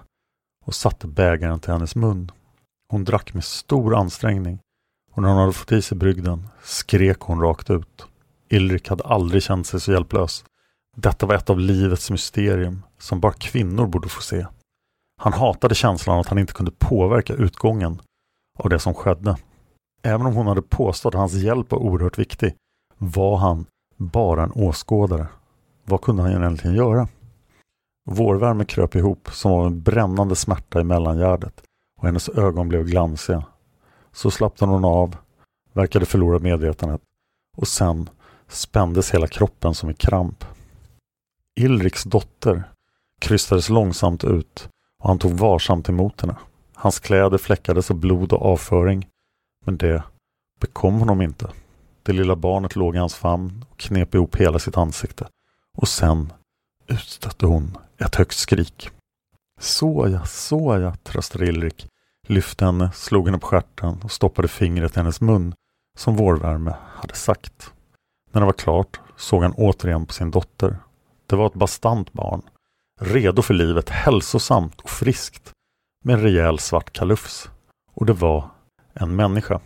och 0.66 0.75
satte 0.75 1.07
bägaren 1.07 1.61
till 1.61 1.73
hennes 1.73 1.96
mun. 1.96 2.33
Hon 2.90 3.05
drack 3.05 3.35
med 3.35 3.44
stor 3.44 3.96
ansträngning 3.96 4.59
och 5.12 5.22
när 5.22 5.29
hon 5.29 5.38
hade 5.38 5.53
fått 5.53 5.72
i 5.72 5.83
sig 5.83 5.98
brygden 5.98 6.48
skrek 6.62 7.20
hon 7.20 7.40
rakt 7.40 7.70
ut. 7.70 8.07
Ilrik 8.48 8.88
hade 8.88 9.05
aldrig 9.05 9.42
känt 9.42 9.66
sig 9.66 9.81
så 9.81 9.92
hjälplös. 9.92 10.44
Detta 10.96 11.26
var 11.26 11.35
ett 11.35 11.50
av 11.50 11.59
livets 11.59 12.11
mysterium 12.11 12.83
som 12.98 13.20
bara 13.20 13.33
kvinnor 13.33 13.87
borde 13.87 14.09
få 14.09 14.22
se. 14.22 14.46
Han 15.20 15.33
hatade 15.33 15.74
känslan 15.74 16.18
att 16.18 16.26
han 16.26 16.38
inte 16.38 16.53
kunde 16.53 16.72
påverka 16.79 17.35
utgången 17.35 18.00
av 18.59 18.70
det 18.70 18.79
som 18.79 18.94
skedde. 18.94 19.37
Även 20.03 20.26
om 20.26 20.35
hon 20.35 20.46
hade 20.46 20.62
påstått 20.62 21.14
att 21.14 21.20
hans 21.20 21.35
hjälp 21.35 21.70
var 21.70 21.79
oerhört 21.79 22.18
viktig 22.18 22.55
var 22.98 23.37
han 23.37 23.66
bara 23.96 24.42
en 24.42 24.53
åskådare. 24.53 25.26
Vad 25.85 26.00
kunde 26.00 26.22
han 26.22 26.33
egentligen 26.33 26.76
göra? 26.76 27.09
Vårvärme 28.11 28.64
kröp 28.64 28.94
ihop 28.94 29.29
som 29.33 29.53
av 29.53 29.66
en 29.66 29.83
brännande 29.83 30.37
smärta 30.37 30.81
i 30.81 30.85
mellangärdet 30.85 31.62
och 32.00 32.06
hennes 32.06 32.28
ögon 32.28 32.68
blev 32.68 32.84
glansiga. 32.84 33.44
Så 34.12 34.30
slappnade 34.30 34.72
hon 34.72 34.84
av, 34.84 35.16
verkade 35.72 36.06
förlora 36.06 36.38
medvetandet 36.38 37.00
och 37.56 37.68
sen 37.68 38.10
spändes 38.48 39.14
hela 39.14 39.26
kroppen 39.26 39.74
som 39.74 39.90
i 39.90 39.94
kramp. 39.94 40.44
Ilriks 41.60 42.04
dotter 42.04 42.62
krystades 43.20 43.68
långsamt 43.68 44.24
ut 44.24 44.68
och 45.02 45.08
han 45.08 45.18
tog 45.18 45.32
varsamt 45.32 45.88
emot 45.88 46.20
henne. 46.20 46.36
Hans 46.74 47.00
kläder 47.00 47.38
fläckades 47.38 47.90
av 47.90 47.96
blod 47.96 48.32
och 48.32 48.42
avföring 48.42 49.08
men 49.66 49.76
det 49.76 50.02
bekom 50.60 50.94
honom 50.94 51.22
inte. 51.22 51.50
Det 52.02 52.12
lilla 52.12 52.36
barnet 52.36 52.76
låg 52.76 52.96
i 52.96 52.98
hans 52.98 53.14
famn 53.14 53.64
och 53.70 53.78
knep 53.78 54.14
ihop 54.14 54.36
hela 54.36 54.58
sitt 54.58 54.76
ansikte 54.76 55.28
och 55.78 55.88
sen 55.88 56.32
utstötte 56.86 57.46
hon 57.46 57.78
ett 57.98 58.14
högt 58.14 58.36
skrik. 58.36 58.90
Såja, 59.61 60.25
såja, 60.25 60.94
tröstade 61.03 61.46
Ilrik. 61.46 61.87
lyfte 62.29 62.64
henne, 62.64 62.90
slog 62.92 63.27
henne 63.27 63.38
på 63.38 63.46
stjärten 63.46 64.01
och 64.05 64.12
stoppade 64.12 64.49
fingret 64.49 64.96
i 64.96 65.01
hennes 65.01 65.20
mun 65.20 65.55
som 65.99 66.16
vårvärme 66.16 66.75
hade 66.94 67.14
sagt. 67.14 67.73
När 68.33 68.40
det 68.40 68.46
var 68.46 68.53
klart 68.53 69.01
såg 69.16 69.42
han 69.42 69.53
återigen 69.57 70.07
på 70.07 70.12
sin 70.12 70.31
dotter. 70.31 70.77
Det 71.27 71.37
var 71.37 71.46
ett 71.46 71.55
bastant 71.55 72.12
barn, 72.12 72.42
redo 73.01 73.42
för 73.42 73.55
livet, 73.55 73.88
hälsosamt 73.88 74.81
och 74.81 74.90
friskt 74.90 75.53
med 76.05 76.14
en 76.14 76.23
rejäl 76.23 76.59
svart 76.59 76.92
kalufs. 76.92 77.51
Och 77.94 78.07
det 78.07 78.12
var 78.12 78.51
en 78.94 79.16
människa. 79.16 79.61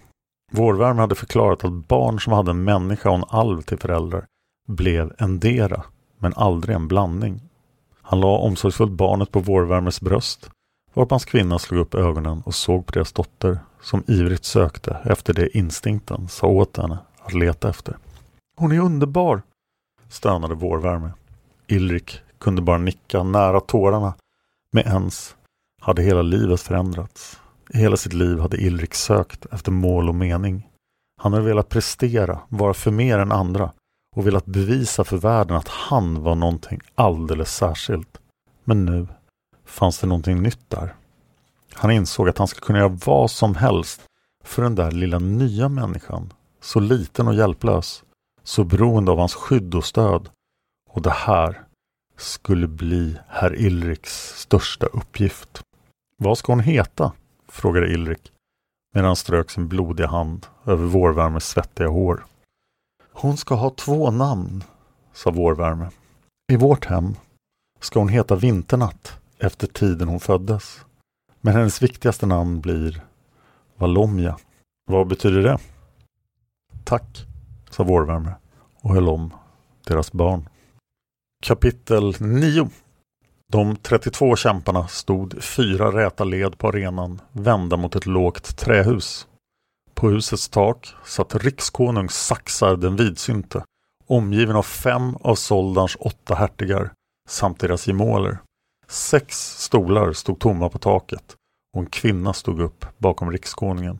Vårvärme 0.53 1.01
hade 1.01 1.15
förklarat 1.15 1.65
att 1.65 1.89
barn 1.89 2.21
som 2.21 2.33
hade 2.33 2.51
en 2.51 2.65
människa 2.65 3.11
och 3.11 3.17
en 3.17 3.25
alv 3.29 3.63
till 3.63 3.79
föräldrar 3.79 4.27
blev 4.69 5.13
endera, 5.19 5.85
men 6.19 6.35
aldrig 6.37 6.77
en 6.77 6.89
blandning. 6.89 7.41
Han 8.07 8.21
la 8.21 8.39
omsorgsfullt 8.39 8.93
barnet 8.93 9.31
på 9.31 9.41
Vårvärmes 9.41 10.01
bröst 10.01 10.51
varpå 10.95 11.15
hans 11.15 11.25
kvinna 11.25 11.59
slog 11.59 11.81
upp 11.81 11.95
ögonen 11.95 12.43
och 12.47 12.55
såg 12.55 12.87
på 12.87 12.93
deras 12.93 13.13
dotter 13.13 13.59
som 13.81 14.05
ivrigt 14.07 14.45
sökte 14.45 14.97
efter 15.05 15.35
det 15.35 15.59
instinkten 15.59 16.29
sa 16.29 16.47
åt 16.47 16.77
henne 16.77 16.99
att 17.23 17.33
leta 17.33 17.69
efter. 17.69 17.97
Hon 18.57 18.73
är 18.73 18.81
underbar! 18.81 19.43
stönade 20.09 20.55
Vårvärme. 20.55 21.11
Ilrik 21.67 22.21
kunde 22.39 22.63
bara 22.63 22.79
nicka 22.79 23.23
nära 23.23 23.61
tårarna. 23.61 24.15
Med 24.71 24.87
ens 24.87 25.37
hade 25.83 26.03
hela 26.03 26.23
livet 26.23 26.61
förändrats. 26.61 27.41
I 27.71 27.79
hela 27.79 27.97
sitt 27.97 28.13
liv 28.13 28.39
hade 28.39 28.57
Ilrik 28.57 28.95
sökt 28.95 29.47
efter 29.47 29.73
mål 29.73 30.09
och 30.09 30.15
mening. 30.15 30.69
Han 31.23 31.33
hade 31.33 31.45
velat 31.45 31.69
prestera, 31.69 32.41
vara 32.49 32.75
för 32.75 32.91
mer 32.91 33.19
än 33.19 33.33
andra 33.33 33.73
och 34.15 34.27
velat 34.27 34.47
bevisa 34.47 35.05
för 35.05 35.17
världen 35.17 35.57
att 35.57 35.69
han 35.69 36.23
var 36.23 36.35
någonting 36.35 36.81
alldeles 36.95 37.57
särskilt. 37.57 38.19
Men 38.65 38.85
nu 38.85 39.07
fanns 39.65 39.99
det 39.99 40.07
någonting 40.07 40.43
nytt 40.43 40.71
där. 40.71 40.95
Han 41.73 41.91
insåg 41.91 42.29
att 42.29 42.39
han 42.39 42.49
skulle 42.49 42.67
kunna 42.67 42.79
göra 42.79 42.99
vad 43.07 43.31
som 43.31 43.55
helst 43.55 44.01
för 44.45 44.63
den 44.63 44.75
där 44.75 44.91
lilla 44.91 45.19
nya 45.19 45.69
människan. 45.69 46.33
Så 46.61 46.81
liten 46.81 47.29
och 47.29 47.35
hjälplös. 47.35 48.05
Så 48.43 48.65
beroende 48.65 49.13
av 49.13 49.19
hans 49.19 49.35
skydd 49.35 49.75
och 49.75 49.85
stöd. 49.85 50.29
Och 50.91 51.03
det 51.03 51.11
här 51.11 51.63
skulle 52.17 52.67
bli 52.67 53.17
herr 53.29 53.57
Ilriks 53.57 54.35
största 54.37 54.87
uppgift. 54.87 55.63
Vad 56.17 56.39
ska 56.39 56.53
hon 56.53 56.61
heta? 56.61 57.13
frågade 57.49 57.93
Ilrik 57.93 58.31
medan 58.95 59.07
han 59.07 59.17
strök 59.17 59.51
sin 59.51 59.69
blodiga 59.69 60.07
hand 60.07 60.47
över 60.67 60.85
Vårvärmes 60.85 61.49
svettiga 61.49 61.89
hår. 61.89 62.25
Hon 63.17 63.37
ska 63.37 63.55
ha 63.55 63.71
två 63.71 64.11
namn, 64.11 64.65
sa 65.13 65.31
Vårvärme. 65.31 65.91
I 66.53 66.57
vårt 66.57 66.85
hem 66.85 67.15
ska 67.81 67.99
hon 67.99 68.09
heta 68.09 68.37
Vinternatt 68.37 69.19
efter 69.39 69.67
tiden 69.67 70.09
hon 70.09 70.21
föddes. 70.21 70.85
Men 71.41 71.55
hennes 71.55 71.83
viktigaste 71.83 72.27
namn 72.27 72.61
blir 72.61 73.03
Valomja. 73.77 74.39
Vad 74.87 75.07
betyder 75.07 75.43
det? 75.43 75.59
Tack, 76.85 77.27
sa 77.71 77.83
Vårvärme 77.83 78.35
och 78.81 78.95
höll 78.95 79.09
om 79.09 79.35
deras 79.87 80.13
barn. 80.13 80.49
Kapitel 81.43 82.15
9 82.21 82.71
De 83.53 83.77
32 83.77 84.37
kämparna 84.37 84.89
stod 84.89 85.43
fyra 85.43 86.05
räta 86.05 86.25
led 86.25 86.59
på 86.59 86.69
arenan 86.69 87.21
vända 87.33 87.77
mot 87.77 87.97
ett 87.97 88.07
lågt 88.07 88.57
trähus. 88.57 89.27
På 89.95 90.11
husets 90.11 90.49
tak 90.49 90.95
satt 91.05 91.35
rikskonung 91.35 92.09
Saxar 92.09 92.77
den 92.77 92.97
vidsynte 92.97 93.65
omgiven 94.07 94.57
av 94.57 94.63
fem 94.63 95.17
av 95.21 95.35
Soldans 95.35 95.97
åtta 96.01 96.35
hertigar 96.35 96.93
samt 97.29 97.61
deras 97.61 97.87
gemåler. 97.87 98.39
Sex 98.89 99.59
stolar 99.59 100.13
stod 100.13 100.41
tomma 100.41 100.69
på 100.69 100.79
taket 100.79 101.37
och 101.77 101.81
en 101.81 101.87
kvinna 101.87 102.33
stod 102.33 102.61
upp 102.61 102.87
bakom 102.99 103.33
rikskonungen. 103.33 103.99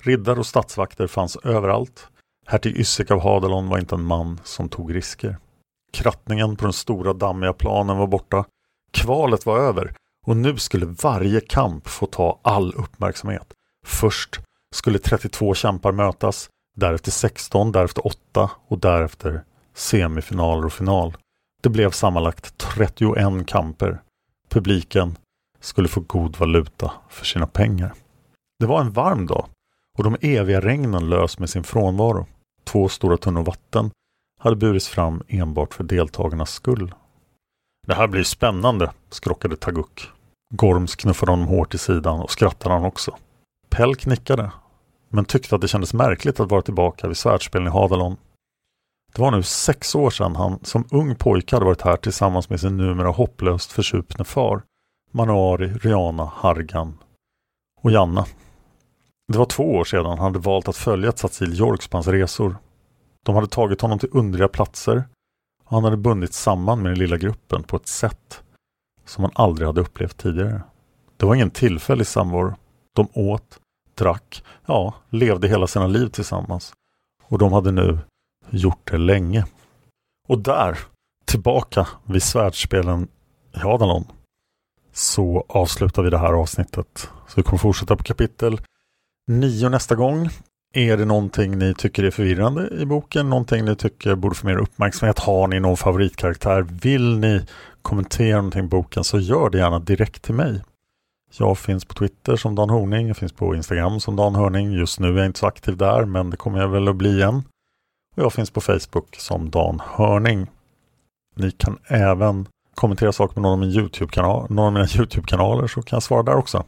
Riddare 0.00 0.38
och 0.38 0.46
statsvakter 0.46 1.06
fanns 1.06 1.36
överallt. 1.36 2.08
Hertig 2.46 2.76
Yssek 2.76 3.10
av 3.10 3.20
Hadalon 3.20 3.68
var 3.68 3.78
inte 3.78 3.94
en 3.94 4.04
man 4.04 4.40
som 4.44 4.68
tog 4.68 4.94
risker. 4.94 5.36
Krattningen 5.92 6.56
på 6.56 6.64
den 6.64 6.72
stora 6.72 7.12
dammiga 7.12 7.52
planen 7.52 7.96
var 7.96 8.06
borta. 8.06 8.44
Kvalet 8.92 9.46
var 9.46 9.58
över 9.58 9.94
och 10.26 10.36
nu 10.36 10.56
skulle 10.56 10.86
varje 10.86 11.40
kamp 11.40 11.88
få 11.88 12.06
ta 12.06 12.40
all 12.42 12.74
uppmärksamhet. 12.74 13.52
Först 13.86 14.40
skulle 14.72 14.98
32 14.98 15.54
kämpar 15.54 15.92
mötas, 15.92 16.48
därefter 16.76 17.10
16, 17.10 17.72
därefter 17.72 18.06
8 18.06 18.50
och 18.68 18.78
därefter 18.78 19.44
semifinaler 19.74 20.66
och 20.66 20.72
final. 20.72 21.16
Det 21.62 21.68
blev 21.68 21.90
sammanlagt 21.90 22.58
31 22.58 23.46
kamper 23.46 24.00
publiken 24.52 25.18
skulle 25.60 25.88
få 25.88 26.00
god 26.00 26.36
valuta 26.36 26.92
för 27.08 27.24
sina 27.24 27.46
pengar. 27.46 27.94
Det 28.58 28.66
var 28.66 28.80
en 28.80 28.92
varm 28.92 29.26
dag 29.26 29.46
och 29.98 30.04
de 30.04 30.16
eviga 30.20 30.60
regnen 30.60 31.10
lös 31.10 31.38
med 31.38 31.50
sin 31.50 31.64
frånvaro. 31.64 32.26
Två 32.64 32.88
stora 32.88 33.16
tunnor 33.16 33.42
vatten 33.42 33.90
hade 34.40 34.56
burits 34.56 34.88
fram 34.88 35.22
enbart 35.28 35.74
för 35.74 35.84
deltagarnas 35.84 36.50
skull. 36.50 36.94
Det 37.86 37.94
här 37.94 38.06
blir 38.06 38.24
spännande, 38.24 38.92
skrockade 39.10 39.56
Taguk. 39.56 40.10
Gorms 40.54 40.96
knuffade 40.96 41.32
honom 41.32 41.46
hårt 41.46 41.74
i 41.74 41.78
sidan 41.78 42.20
och 42.20 42.30
skrattade 42.30 42.74
han 42.74 42.84
också. 42.84 43.16
Pell 43.68 43.96
knickade, 43.96 44.50
men 45.12 45.24
tyckte 45.24 45.54
att 45.54 45.60
det 45.60 45.68
kändes 45.68 45.94
märkligt 45.94 46.40
att 46.40 46.50
vara 46.50 46.62
tillbaka 46.62 47.08
vid 47.08 47.16
svärdspelen 47.16 47.68
i 47.68 47.70
Hadalon 47.70 48.16
det 49.14 49.22
var 49.22 49.30
nu 49.30 49.42
sex 49.42 49.94
år 49.94 50.10
sedan 50.10 50.36
han 50.36 50.58
som 50.64 50.84
ung 50.90 51.14
pojke 51.14 51.56
hade 51.56 51.66
varit 51.66 51.82
här 51.82 51.96
tillsammans 51.96 52.50
med 52.50 52.60
sin 52.60 52.76
numera 52.76 53.08
hopplöst 53.08 53.72
försupne 53.72 54.24
far, 54.24 54.62
Manuari, 55.10 55.68
Riana, 55.68 56.24
Hargan 56.24 56.98
och 57.80 57.90
Janna. 57.90 58.26
Det 59.32 59.38
var 59.38 59.44
två 59.44 59.74
år 59.74 59.84
sedan 59.84 60.06
han 60.06 60.18
hade 60.18 60.38
valt 60.38 60.68
att 60.68 60.76
följa 60.76 61.12
Tsatsil 61.12 61.58
Jorks 61.58 61.88
på 61.88 61.96
hans 61.96 62.08
resor. 62.08 62.56
De 63.24 63.34
hade 63.34 63.46
tagit 63.46 63.80
honom 63.80 63.98
till 63.98 64.08
underliga 64.12 64.48
platser 64.48 65.04
och 65.64 65.70
han 65.70 65.84
hade 65.84 65.96
bundit 65.96 66.34
samman 66.34 66.82
med 66.82 66.90
den 66.90 66.98
lilla 66.98 67.16
gruppen 67.16 67.62
på 67.62 67.76
ett 67.76 67.88
sätt 67.88 68.42
som 69.04 69.24
han 69.24 69.32
aldrig 69.34 69.66
hade 69.66 69.80
upplevt 69.80 70.16
tidigare. 70.16 70.62
Det 71.16 71.26
var 71.26 71.34
ingen 71.34 71.50
tillfällig 71.50 72.06
samvaro. 72.06 72.54
De 72.92 73.08
åt, 73.14 73.58
drack, 73.94 74.44
ja, 74.66 74.94
levde 75.10 75.48
hela 75.48 75.66
sina 75.66 75.86
liv 75.86 76.08
tillsammans. 76.08 76.72
Och 77.22 77.38
de 77.38 77.52
hade 77.52 77.72
nu 77.72 77.98
gjort 78.50 78.90
det 78.90 78.98
länge. 78.98 79.44
Och 80.28 80.38
där, 80.38 80.78
tillbaka 81.24 81.88
vid 82.04 82.22
svärdsspelen 82.22 83.08
i 83.54 83.60
Adalon, 83.62 84.04
så 84.92 85.44
avslutar 85.48 86.02
vi 86.02 86.10
det 86.10 86.18
här 86.18 86.32
avsnittet. 86.32 87.10
Så 87.28 87.32
vi 87.36 87.42
kommer 87.42 87.58
fortsätta 87.58 87.96
på 87.96 88.02
kapitel 88.02 88.60
9 89.26 89.68
nästa 89.68 89.94
gång. 89.94 90.28
Är 90.74 90.96
det 90.96 91.04
någonting 91.04 91.58
ni 91.58 91.74
tycker 91.74 92.02
är 92.02 92.10
förvirrande 92.10 92.68
i 92.68 92.86
boken? 92.86 93.30
Någonting 93.30 93.64
ni 93.64 93.76
tycker 93.76 94.14
borde 94.14 94.34
få 94.34 94.46
mer 94.46 94.56
uppmärksamhet? 94.56 95.18
Har 95.18 95.48
ni 95.48 95.60
någon 95.60 95.76
favoritkaraktär? 95.76 96.62
Vill 96.62 97.18
ni 97.18 97.46
kommentera 97.82 98.36
någonting 98.36 98.64
i 98.64 98.68
boken 98.68 99.04
så 99.04 99.18
gör 99.18 99.50
det 99.50 99.58
gärna 99.58 99.78
direkt 99.78 100.22
till 100.22 100.34
mig. 100.34 100.62
Jag 101.38 101.58
finns 101.58 101.84
på 101.84 101.94
Twitter 101.94 102.36
som 102.36 102.54
Dan 102.54 102.70
Horning, 102.70 103.08
jag 103.08 103.16
finns 103.16 103.32
på 103.32 103.54
Instagram 103.54 104.00
som 104.00 104.16
Dan 104.16 104.34
Hörning. 104.34 104.72
Just 104.72 105.00
nu 105.00 105.08
är 105.08 105.16
jag 105.16 105.26
inte 105.26 105.38
så 105.38 105.46
aktiv 105.46 105.76
där 105.76 106.04
men 106.04 106.30
det 106.30 106.36
kommer 106.36 106.58
jag 106.58 106.68
väl 106.68 106.88
att 106.88 106.96
bli 106.96 107.10
igen. 107.10 107.42
Och 108.16 108.22
jag 108.22 108.32
finns 108.32 108.50
på 108.50 108.60
Facebook 108.60 109.16
som 109.16 109.50
Dan 109.50 109.80
Hörning. 109.84 110.50
Ni 111.36 111.50
kan 111.50 111.78
även 111.86 112.48
kommentera 112.74 113.12
saker 113.12 113.34
med 113.34 113.42
någon 113.42 113.52
av, 113.52 113.58
min 113.58 113.70
YouTube 113.70 114.22
någon 114.22 114.58
av 114.58 114.72
mina 114.72 114.86
YouTube-kanaler 114.86 115.66
så 115.66 115.82
kan 115.82 115.96
jag 115.96 116.02
svara 116.02 116.22
där 116.22 116.36
också. 116.36 116.64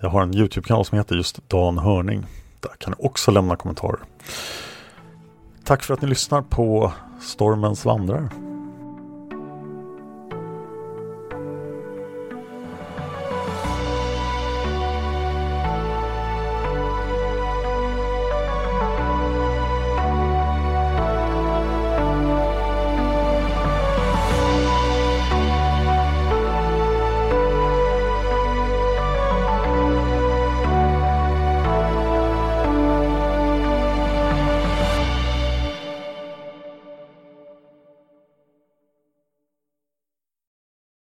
Jag 0.00 0.08
har 0.08 0.22
en 0.22 0.34
YouTube-kanal 0.34 0.84
som 0.84 0.98
heter 0.98 1.16
just 1.16 1.48
Dan 1.48 1.78
Hörning. 1.78 2.26
Där 2.60 2.72
kan 2.78 2.94
ni 2.98 3.06
också 3.06 3.30
lämna 3.30 3.56
kommentarer. 3.56 4.00
Tack 5.64 5.82
för 5.82 5.94
att 5.94 6.02
ni 6.02 6.08
lyssnar 6.08 6.42
på 6.42 6.92
Stormens 7.20 7.84
vandrare. 7.84 8.28